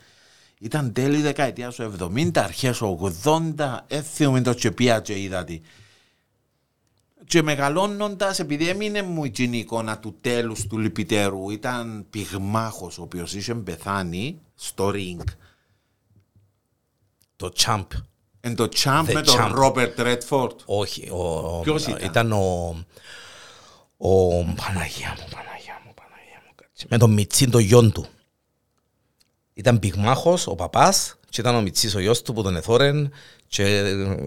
[0.61, 1.83] Ήταν τέλη δεκαετίας του
[2.15, 5.61] 70, αρχές του 80, έθιουμε το και πια και είδα τη.
[7.27, 13.03] Και μεγαλώνοντας, επειδή έμεινε μου εκείνη η εικόνα του τέλους του λυπητερού, ήταν πυγμάχος ο
[13.03, 15.21] οποίος είχε πεθάνει στο ring.
[17.37, 17.87] Το Champ.
[18.41, 19.51] Εν το champ The με τον Champ.
[19.55, 20.61] Ρόπερτ Ρέτφορντ.
[20.65, 22.69] Όχι, ο, ο- Ποιος ήταν; ήταν ο,
[23.97, 26.53] ο Παναγία μου, Παναγία μου, Παναγία μου.
[26.55, 26.87] κάτσε.
[26.91, 28.07] Με τον Μιτσίν το γιον του.
[29.55, 33.13] Ήταν πυγμάχος ο παπάς και ήταν ο Μιτσής ο γιος του που τον εθώρεν
[33.49, 33.63] και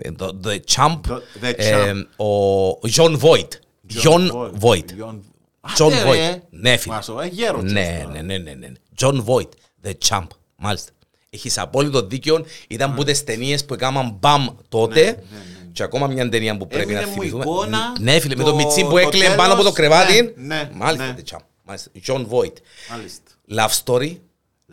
[0.01, 2.25] ε, το The Champ, Το- The ε, Champ.
[2.25, 3.47] ο John Voight.
[4.03, 4.31] John
[4.61, 4.85] Voight.
[4.99, 5.19] John
[5.61, 6.13] Άντε, Voight.
[6.13, 6.41] ρε.
[6.49, 6.93] Ναι, φίλε.
[6.95, 8.13] Μάσο, ε, γέρος Ναι, τώρα.
[8.13, 8.71] ναι, ναι, ναι, ναι.
[8.99, 9.49] John Voight,
[9.87, 10.91] The Champ, μάλιστα.
[11.29, 12.45] Έχεις απόλυτο δίκιο.
[12.67, 15.23] Ήταν που τις ταινίες που έκαναν μπαμ τότε
[15.71, 17.43] και ακόμα μια ταινία που πρέπει να Έμεινε μου θυμηθούμε.
[17.43, 19.73] εικόνα Ναι, φίλε, με το- το Μιτσί που το έκλαιε πάνω από το τέλος.
[19.73, 20.33] κρεβάτι.
[20.35, 21.15] Ναι, ναι, Μάλιστα, ναι.
[21.17, 21.39] The Champ.
[21.63, 21.91] Μάλιστα.
[22.07, 22.53] John Voight.
[22.89, 23.31] Μάλιστα.
[23.55, 24.17] Love Story.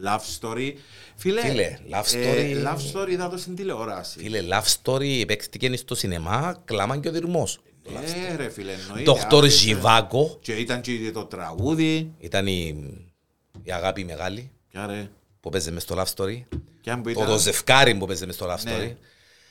[0.04, 0.72] Love story.
[1.16, 4.18] Φίλε, Φίλε, love ε, story- love story θα το στην τηλεόραση.
[4.18, 7.60] Φίλε, Love Story παίχτηκε στο σινεμά, κλάμαν και ο δυρμός.
[8.30, 9.02] Ε, ρε φίλε, εννοείται.
[9.04, 9.56] Δοκτώρ άκουσε.
[9.58, 12.12] Ζιβάκο Και ήταν και το τραγούδι.
[12.18, 12.84] ήταν η,
[13.62, 16.42] η αγάπη μεγάλη Ποια ρε; που παίζε μες στο Love Story.
[16.82, 18.72] Ποια που Το, ήταν; το ζευκάρι που παίζε μες στο Love Ναι.
[18.78, 18.96] Story.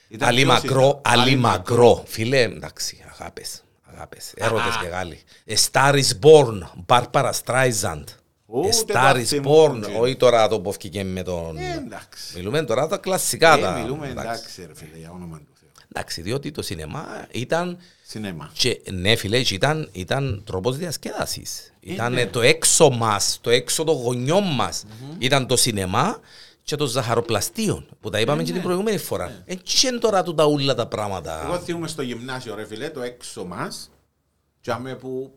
[0.08, 2.04] Ήταν Αλή ποιος μακρό, ήταν; αλή μακρό.
[2.08, 3.64] Φίλε, εντάξει, αγάπες,
[3.94, 4.34] αγάπες.
[4.36, 5.20] Έρωτες μεγάλοι.
[5.48, 8.04] A Star is Born, Barbara Streisand.
[8.52, 9.88] Ούτε A το Star is θυμούμαι.
[9.88, 11.58] Born, όχι τώρα το που έφυγε με τον...
[11.58, 12.36] Ε, εντάξει.
[12.36, 13.58] Μιλούμε τώρα τα κλασικά.
[13.58, 14.30] Ε, τα- μιλούμε εντάξει.
[14.30, 15.70] εντάξει ρε φίλε, για όνομα του Θεού.
[15.93, 17.78] Εντάξει, διότι το σινεμά ήταν...
[18.04, 18.52] Σινέμα.
[18.54, 21.74] Και, ναι, φίλε, και ήταν, ήταν τρόπος διασκέδασης.
[21.80, 22.26] Ήταν ναι.
[22.26, 24.86] το έξω μας, το έξω των γονιών μας.
[25.18, 26.20] Ήταν το σινεμά
[26.64, 29.43] και το ζαχαροπλαστείο, που τα είπαμε και την προηγούμενη φορά.
[29.45, 31.43] Έτσι είναι τώρα του τα ούλα τα πράγματα.
[31.45, 33.91] Εγώ θυμούμαι στο γυμνάσιο ρε φίλε, το έξω μας.
[34.62, 35.32] Και άμε που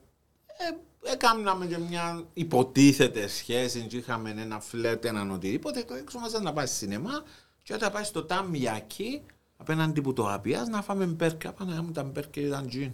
[0.46, 0.76] ε,
[1.12, 5.82] έκαναμε και μια υποτίθεται σχέση και είχαμε ένα φλερτ, έναν οτιδήποτε.
[5.82, 7.22] Το έξω μας ήταν να πάει στη σινεμά
[7.62, 9.22] και όταν πάει στο Ταμιακή
[9.56, 11.52] απέναντι που το απιάς να φάμε μπέρκα.
[11.52, 12.92] Πάνω μου τα μπέρκα ήταν τζιν.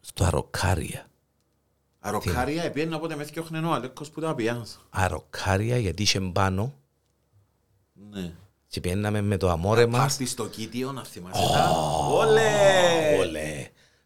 [0.00, 1.06] Στο Αροκάρια.
[2.00, 4.80] Αροκάρια επίεννα οπότε με θυκιόχνε ο Αλέκος που το απιάς.
[4.90, 6.74] Αροκάρια γιατί είχε πάνω
[8.10, 8.32] Ναι.
[8.68, 9.98] και πιέναμε με το αμόρε μας.
[10.00, 11.70] Πάρτι στο κήτιο να θυμάσαι τα.
[12.10, 12.50] Όλε!
[13.20, 13.63] Όλε.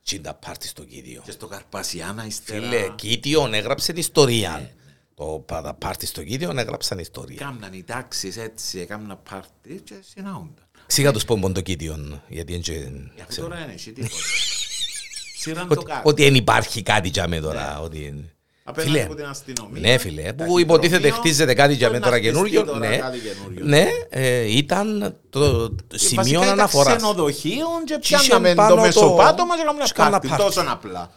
[0.08, 1.22] Τι είναι τα πάρτι στο κήτιο.
[1.24, 2.60] Και στο Καρπασιάνα ύστερα.
[2.68, 4.70] Φίλε, κήτιο έγραψε την ιστορία.
[5.14, 7.36] Το πα- τα πάρτι στο κήτιο έγραψαν ιστορία.
[7.36, 10.64] Κάμναν οι τάξεις έτσι, έκαναν πάρτι και συνάουνταν.
[10.86, 13.46] Ξήγα τους πω το κήτιο, γιατί είναι και- Για αυτό ξέρω.
[13.48, 14.14] τώρα είναι εσύ τίποτα.
[15.40, 16.08] Σύραν το Ότι- κάτω.
[16.08, 17.80] Ότι δεν υπάρχει κάτι για με τώρα.
[17.80, 18.30] ότι-
[18.68, 19.80] Απέναντι Φίλε, από την αστυνομία.
[19.80, 22.64] Ναι, φίλε, που ταχυδρομείο, υποτίθεται χτίζεται κάτι για το με να τώρα χτιστεί καινούριο.
[22.64, 23.64] τώρα Ναι, κάτι καινούριο.
[23.64, 26.96] ναι ε, ήταν το το σημείο Βασικά ήταν αναφοράς.
[26.96, 30.28] ξενοδοχείων και Και είχε πιάνναμε πάνω το το- μεσοπάτωμα και κάναμε και κάνα πάρτι.
[30.28, 30.42] πάρτι.
[30.44, 31.10] Τόσο απλά.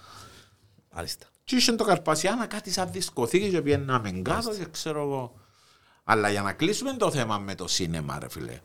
[0.95, 1.25] Μάλιστα.
[1.43, 5.33] Και είχε το Καρπασιάνα κάτι σαν δισκοθήκη και πιέναμε κάτω και ξέρω εγώ.
[6.03, 8.59] Αλλά για να κλείσουμε το θέμα με το σίνεμα ρε φίλε.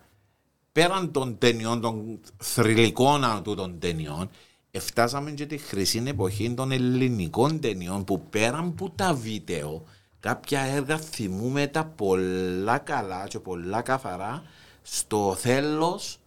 [0.72, 4.30] Πέραν των ταινιών, των θρηλυκών του των ταινιών,
[4.76, 9.84] εφτάσαμε και τη χρυσή εποχή των ελληνικών ταινιών που πέραν που τα βίντεο,
[10.20, 14.42] κάποια έργα θυμούμε τα πολλά καλά και πολλά καθαρά
[14.82, 16.18] στο θέλος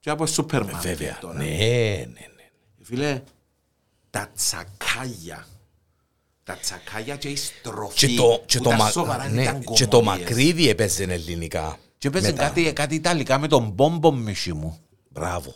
[0.00, 1.18] και από σούπερ μάρκετ Βέβαια.
[1.20, 1.38] τώρα.
[1.38, 2.50] Ναι, ναι, ναι.
[2.82, 3.22] Φίλε,
[4.10, 5.46] τα τσακάγια.
[6.44, 8.06] Τα τσακάγια και η στροφή.
[8.06, 10.28] Και το, και που το, τα μα- σοβαρά ναι, ήταν και το κομμωδίες.
[10.28, 11.78] μακρύδι έπαιζε ελληνικά.
[11.98, 12.42] Και έπαιζε Μετά.
[12.42, 14.78] κάτι, κάτι ιταλικά με τον μπόμπο μισή μου.
[15.08, 15.54] Μπράβο.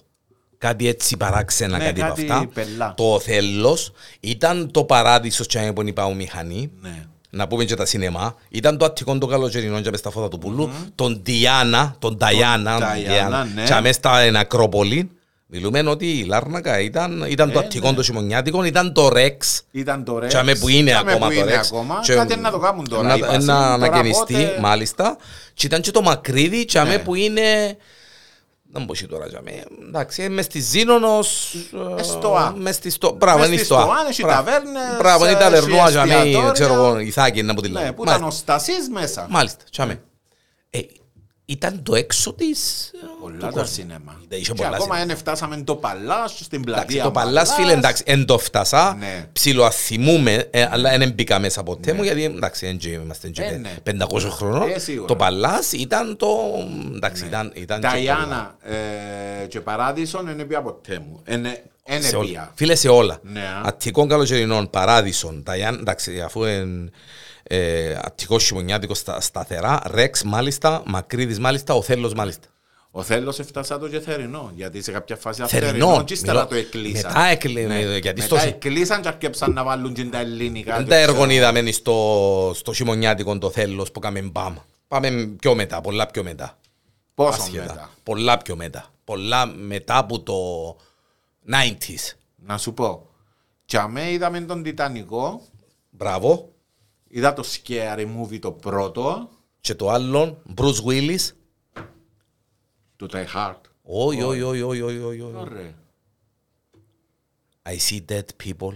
[0.60, 2.48] Κάτι έτσι παράξενα, Ναι, κάτι από κάτι αυτά.
[2.54, 2.94] πελά.
[2.96, 6.70] Το θέλος ήταν το παράδεισος και που είπα ο μηχανή.
[6.80, 7.04] Ναι.
[7.30, 8.34] Να πούμε και τα σινεμά.
[8.48, 10.70] Ήταν το αττικό το καλοκαιρινό και μες στα φώτα του πουλού.
[10.94, 12.78] Τον Διάννα, τον Νταϊάννα.
[12.78, 13.62] Νταϊάννα, ναι.
[13.62, 15.10] Και μες στα εν Ακρόπολη.
[15.46, 17.96] Μιλούμε ότι η Λάρνακα ήταν, ήταν το Ε, αττικό ναι.
[17.96, 19.62] το χειμωνιάτικο, ήταν το Ρεξ.
[19.70, 20.26] Ήταν το Rex.
[20.28, 21.66] Τσάμε που είναι Τσάμε ακόμα που το είναι Ρεξ.
[21.68, 22.00] ακόμα.
[22.02, 23.08] Και Κάτι να το κάνουν τώρα.
[23.08, 25.16] Να, είπα, να τώρα ανακαινιστεί, πότε- μάλιστα.
[25.54, 26.98] Και ήταν και το μακρύδι, τσάμε Ναι.
[26.98, 27.76] που είναι...
[28.72, 29.64] Δεν μπορεί τώρα τσάμε.
[29.88, 31.54] Εντάξει, μες στη Ζήνονος...
[31.96, 32.54] ε, Εστοά.
[32.56, 33.12] Μες στη στο...
[33.18, 33.80] Μπράβο, Μες είναι η στη Στοά.
[33.82, 34.44] Στοά, έχει Μπράβο.
[34.44, 36.50] ταβέρνες, Μπράβο, είναι η ε, ταβερνούα έχει τσάμε, εστιατόρια.
[36.52, 37.94] ξέρω εγώ, η Θάκη να που τη Ναι, λέω.
[37.94, 39.26] που ήταν ο Στασής μέσα.
[39.30, 40.02] Μάλιστα, τσάμε.
[41.50, 42.90] Ε, ήταν το έξω της...
[43.20, 44.20] Πολλά τα σινέμα.
[44.28, 45.06] Είχε Και πολλά ακόμα σινέμα.
[45.06, 49.26] δεν φτάσαμε το Παλάς στην Εντάξει, πλατεία το Παλάς, φίλε, εντάξει, εν το φτάσα, Ναι.
[49.32, 53.56] ψιλοαθυμούμε, ε, αλλά δεν μπήκα μέσα ποτέ μου, γιατί εντάξει, εν και είμαστε και Ε,
[53.56, 53.74] ναι.
[54.08, 54.70] 500 χρονών.
[54.70, 55.06] Ε, σίγουρα.
[55.06, 56.28] Το Παλάς ήταν το...
[56.94, 58.56] Εντάξει, ήταν, ήταν και Ταϊάννα
[59.42, 61.22] ε, και Παράδεισον δεν πια ποτέ μου.
[61.28, 61.62] Είναι
[62.00, 62.26] σε όλα.
[62.28, 62.52] πια.
[62.54, 63.18] Φίλε σε όλα.
[63.22, 63.42] Ναι.
[63.64, 66.90] Αττικών καλοκαιρινών, παράδεισον, Ταϊάν, εντάξει, αφού είναι
[67.52, 72.48] ε, αττικό χειμωνιάτικος στα, σταθερά, Ρεξ μάλιστα, Μακρύδης μάλιστα, ο Θέλος μάλιστα.
[72.90, 76.54] Ο Θέλος έφτασα το και θερινό, γιατί σε κάποια φάση Θερινό, και ύστερα μιλώ- το
[76.54, 77.12] εκλείσαν.
[77.12, 77.80] μετά εκλε- Ναι.
[77.98, 80.74] γιατί Μετά στο- εκλείσαν και αρκέψαν να βάλουν και τα ελληνικά.
[80.76, 81.12] Δεν και τα ξέρω.
[81.12, 84.56] έργον είδαμε στο, στο χειμωνιάτικο το Θέλος που κάμε μπαμ.
[84.88, 86.58] Πάμε πιο μετά, πολλά πιο μετά.
[87.14, 87.62] Πόσο Άσχετα.
[87.62, 88.92] μετά; Πολλά πιο μετά.
[89.04, 90.34] Πολλά μετά από το
[91.46, 92.16] 90s.
[92.36, 93.06] Να σου πω.
[93.64, 95.40] Και αμέ είδαμε τον Τιτανικό,
[95.90, 96.48] Μπράβο.
[97.10, 99.28] Είδα το Scary Movie το πρώτο,
[99.60, 101.30] Και το άλλο, Bruce Willis.
[102.96, 103.60] του Die Hard.
[103.82, 105.34] Όχι, όχι, όχι, όχι, όχι, όχι, όχι.
[105.36, 105.74] Ωραία.
[107.68, 108.74] I see dead people.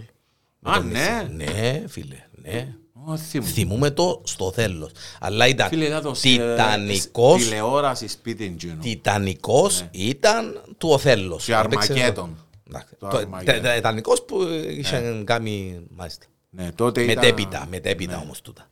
[0.59, 1.27] Με Α, τον ναι.
[1.31, 1.51] νησί.
[1.53, 2.75] Ναι, φίλε, ναι.
[3.07, 3.51] Ω, θυμούμαι.
[3.51, 4.91] Θυμούμε το στο θέλος.
[5.19, 8.81] Αλλά ήταν Φίλε, είδα το σε- τιτανικός, Τηλεόρασης σπίτι τζίνου.
[8.81, 11.45] τιτανικός ήταν του ο θέλος.
[11.45, 12.37] Και Αν δεν ξέρω- Αρμακέτον.
[12.67, 13.61] Εντάξει, Το το- Αρμαγέτον.
[13.61, 16.25] τε- Τιτανικός που είχε κάνει, μάλιστα.
[16.55, 17.15] Ναι, τότε ήταν...
[17.15, 18.69] Μετέπειτα, μετέπειτα όμως τούτα.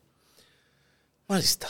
[1.25, 1.67] Μάλιστα.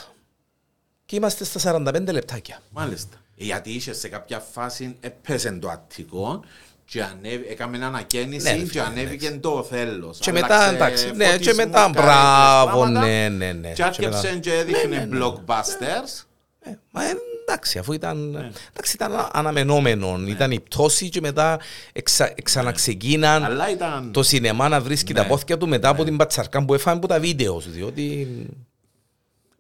[1.06, 2.62] Και είμαστε στα 45 λεπτάκια.
[2.70, 3.18] Μάλιστα.
[3.36, 6.44] Γιατί είχε σε κάποια φάση έπεσε το Αττικό
[6.86, 10.20] και ανέβη, έκαμε ανακαίνιση Ναι, ρε και φίλε, ανέβηκε το θέλος.
[10.20, 13.00] Και Άλλαξε μετά, εντάξει, ναι, και φωτισμούς, μετά, κάρετες, μπράβο, πράγματα.
[13.06, 13.68] ναι, ναι, ναι.
[13.68, 16.24] Και Και άρχισε μετά- και έδειχνε blockbusters.
[16.60, 17.14] Ε, Μα ε,
[17.48, 18.50] εντάξει, αφού ήταν, Ναι.
[18.74, 20.20] εντάξει, ήταν αναμενόμενο.
[20.28, 21.60] Ήταν η πτώση και μετά
[21.94, 24.12] εξα, ξαναξεκίναν Αλλά ήταν...
[24.12, 27.20] το σινεμά να βρίσκει τα πόθηκια του μετά από την πατσαρκά που έφανε από τα
[27.20, 27.70] βίντεος.
[27.72, 28.28] Διότι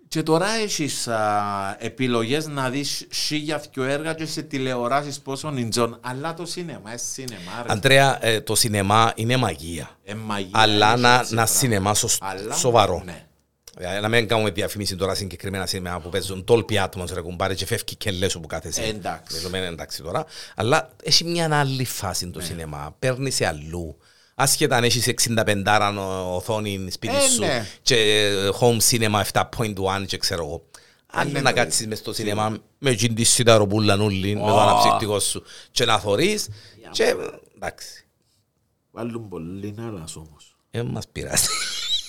[0.08, 5.98] Και τώρα έχεις α, επιλογές να δεις χίλια δυο έργα και σε τηλεοράσεις πόσο νιντζόν.
[6.02, 7.64] Αλλά το σινεμά, είναι σινεμά.
[7.66, 7.72] ρε.
[7.74, 9.90] Αντρέα, ε, το σινεμά είναι μαγεία.
[10.04, 11.60] Ε, μαγεία, Αλλά είναι να, έτσι να πράγμα.
[11.60, 13.02] σινεμά σωσ- Αλλά, σοβαρό.
[13.06, 13.26] Ναι.
[13.78, 17.66] Ε, Να μην κάνουμε διαφήμιση τώρα συγκεκριμένα σινεμά που παίζουν τόλπι άτομος ρε κουμπάρε και
[17.66, 18.82] φεύγει και λες όπου κάθεσαι.
[18.82, 19.36] Ε, εντάξει.
[19.36, 20.26] Δεδομένου, εντάξει τώρα.
[20.56, 22.32] Αλλά έχει μια άλλη φάση Ναι.
[22.32, 22.96] το σινεμά.
[23.00, 23.98] Παίρνει σε αλλού.
[24.36, 25.94] Άσχετα αν έχεις 65
[26.28, 27.66] οθόνη σπίτι Ε, σου ναι.
[27.82, 30.66] και ε, home cinema 7.1 και ξέρω εγώ.
[31.16, 31.52] Αν ναι, να ναι.
[31.52, 34.60] κάτσεις μες στο σινεμά με εκείνη της σιταροπούλα νουλή, με το Ω.
[34.60, 36.48] αναψυκτικός σου και να θωρείς
[36.92, 37.16] και
[37.56, 38.06] εντάξει.
[38.92, 40.56] Βάλουν πολύ άλλας όμως.
[40.72, 41.48] Ε, μας πειράζει.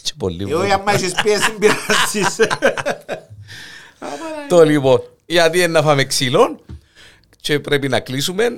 [0.04, 2.36] Και πολύ Ε, όχι, άμα έχεις πίεση, πειράζεις.
[4.48, 6.60] Το λοιπόν, γιατί είναι να φάμε ξύλο
[7.40, 8.44] και πρέπει να κλείσουμε.
[8.44, 8.50] Ε,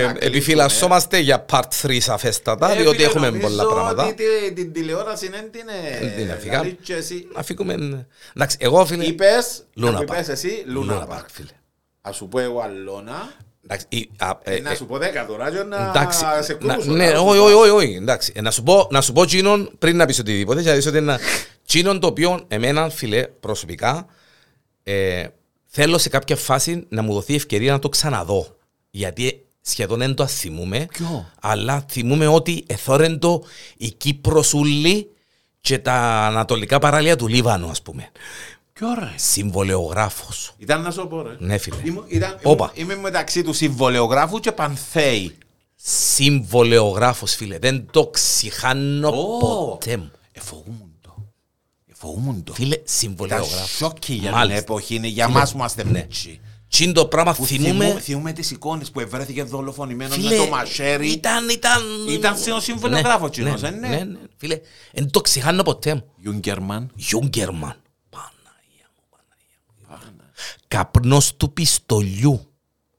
[0.00, 0.18] κλείσουμε.
[0.20, 4.04] επιφυλασσόμαστε για part 3 σαφέστατα, Ε, διότι φίλε, έχουμε νομίζω πολλά πράγματα.
[4.06, 5.62] ότι τη- την τηλεόραση δεν την
[6.00, 6.58] Δεν την ε, αφήγα.
[6.60, 8.06] δηλαδή και εσύ Να φύγουμε.
[8.36, 9.04] Εντάξει, εγώ φίλε.
[9.04, 10.02] Είπες, Luna να Park.
[10.02, 11.24] είπες εσύ, Luna Luna Park, Park.
[11.32, 11.48] φίλε.
[12.00, 13.32] Ας σου πω εγώ Αλώνα,
[13.66, 16.56] Εντάξει, η- α, ε, ε, να ε, σου πω δέκα τώρα και να εντάξει, σε
[16.60, 16.90] να- κρούσω.
[16.92, 17.44] ναι, να σου όχι, πω.
[17.44, 18.32] όχι, όχι, όχι, εντάξει.
[18.36, 20.98] Ε, Να σου πω, να σου πω τσίνον πριν να πεις οτιδήποτε, γιατί είσαι ότι
[20.98, 21.18] είναι
[21.66, 24.06] τσίνον το οποίο εμένα, φίλε, προσωπικά,
[24.82, 25.26] ε,
[25.66, 28.56] θέλω σε κάποια φάση να μου δοθεί ευκαιρία να το ξαναδώ.
[28.90, 33.44] Γιατί σχεδόν δεν το θυμούμαι, Ποιο; αλλά θυμούμαι ότι εθώρεν το
[33.76, 35.08] η Κύπρος ούλη
[35.60, 35.92] και τα
[36.26, 38.08] ανατολικά παράλια του Λίβανου, ας πούμε.
[38.78, 39.12] Ποιο ρε.
[39.16, 40.52] Συμβολεογράφος.
[40.58, 41.36] Ήταν να σου πω ρε.
[41.38, 41.76] Ναι, φίλε.
[41.84, 42.72] Ήμουν- ήταν- Όπα.
[42.74, 45.36] ήμουν- Είμαι μεταξύ του συμβολεογράφου και πανθέη.
[45.76, 47.58] Συμβολεογράφος, φίλε.
[47.58, 49.38] Δεν το ξηχάνω Ω.
[49.38, 50.10] ποτέ μου.
[50.32, 51.14] Εφοβούμουν το.
[51.92, 52.52] Εφοβούμουν το.
[52.54, 53.70] Φίλε, Ήταν συμβολεογράφος.
[53.76, 54.58] σόκι για την Μάλιστα.
[54.60, 55.90] εποχή, είναι για Φίλε, μας που είμαστε ναι.
[55.90, 56.40] μίτσι.
[56.68, 57.84] Τι το πράγμα Που θυμούμε.
[57.84, 61.08] θυμούμε, θυμούμε τις εικόνες που ευρέθηκε δολοφονημένος με Φίλε, το μαχαίρι.
[61.10, 61.82] Ήταν, ήταν...
[62.08, 63.88] Ήταν σε ο συμβολιογράφος κοινός, ναι, ε, ναι.
[63.88, 64.18] ναι, ναι.
[64.36, 64.60] Φίλε,
[64.92, 66.04] δεν το ξεχάνω ποτέ μου.
[66.16, 66.90] Γιούγκερμαν.
[66.94, 67.76] Γιούγκερμαν.
[68.10, 69.73] Παναγία μου, Παναγία μου.
[70.68, 72.48] Καπνός του πιστολιού.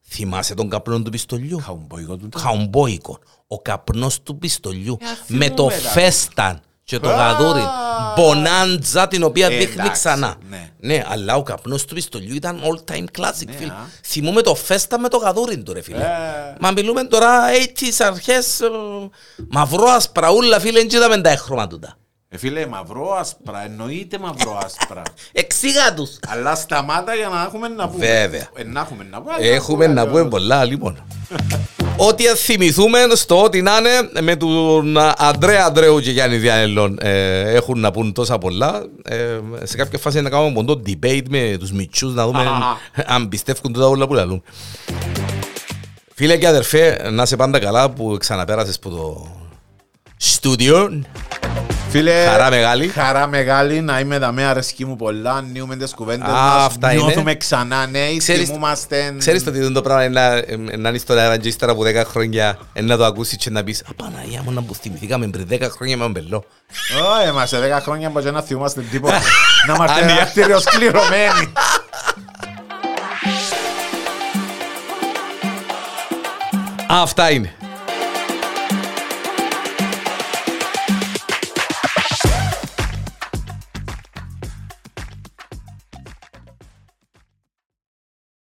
[0.09, 2.29] Θυμάσαι τον καπνό του πιστολιού; Χαουμπόικο του.
[2.37, 3.19] Χαουμπόικο.
[3.47, 4.97] Ο καπνός του πιστολιού.
[5.01, 5.89] Ε, Με το θυμούμαι τα.
[5.89, 7.15] φέσταν και το Α.
[7.15, 7.61] γαδούρι.
[8.17, 10.35] Μπονάντζα την οποία Ε, δείχνει εντάξει, ξανά.
[10.49, 10.69] ναι.
[10.79, 13.71] Ναι, αλλά ο καπνός του πιστολιού ήταν all time classic, Ναι, φίλε.
[13.71, 13.75] α.
[14.03, 16.03] Θυμούμε το φέστα με το γαδούρι του, ρε φίλε.
[16.03, 16.55] Ε.
[16.59, 18.67] Μα μιλούμε τώρα 80s αρχές, ε,
[19.49, 21.97] μαυρό ασπραούλα, φίλε, δεν είδαμε τα έχρωμα τούτα.
[22.35, 25.01] Ε, φίλε, μαυρό άσπρα, εννοείται μαυρό άσπρα.
[25.31, 26.19] Εξήγα τους.
[26.27, 28.05] Αλλά σταμάτα για να έχουμε να πούμε.
[28.05, 28.49] Βέβαια.
[28.55, 29.35] Ε, να έχουμε να πούμε.
[29.39, 31.03] Έχουμε να πούμε πολλά, λοιπόν.
[32.09, 37.79] Ό,τι θυμηθούμε στο ό,τι να είναι με τον Αντρέα Αντρέου και Γιάννη Διανελών ε, έχουν
[37.79, 38.83] να πούν τόσα πολλά.
[39.03, 42.43] Ε, σε κάποια φάση να κάνουμε ποντό debate με τους μητσούς να δούμε
[43.05, 44.43] αν πιστεύουν τούτα όλα που λαλούν.
[46.13, 49.27] Φίλε και αδερφέ, να σε πάντα καλά που ξαναπέρασες από το
[50.17, 51.03] στούντιο.
[51.97, 52.87] Φίλε, Χαρά μεγάλη.
[52.87, 55.31] Χαρά μεγάλη να είμαι εδώ με αρέσκει μου πολλά.
[55.33, 56.65] Ανοίγουμε τις κουβέντες Α, μας.
[56.65, 57.01] αυτά είναι.
[57.03, 58.17] Νιώθουμε ξανά νέοι.
[58.17, 59.15] Ξέρεις- Θυμούμαστε.
[59.17, 62.03] Ξέρεις το ότι το πράγμα είναι να- ε, να είναι στο Ραβαντζή ύστερα από 10
[62.05, 65.69] χρόνια ε, να το ακούσεις και να πεις «Απαναγία μου να που θυμηθήκαμε πριν 10
[65.69, 66.43] χρόνια με τον Μπελό».
[67.21, 69.21] Όχι, μα σε 10 χρόνια μπορεί να θυμούμαστε τίποτα.
[69.67, 71.51] Να είμαστε δακτυλιοσκληρωμένοι.
[76.87, 77.53] Αυτά είναι.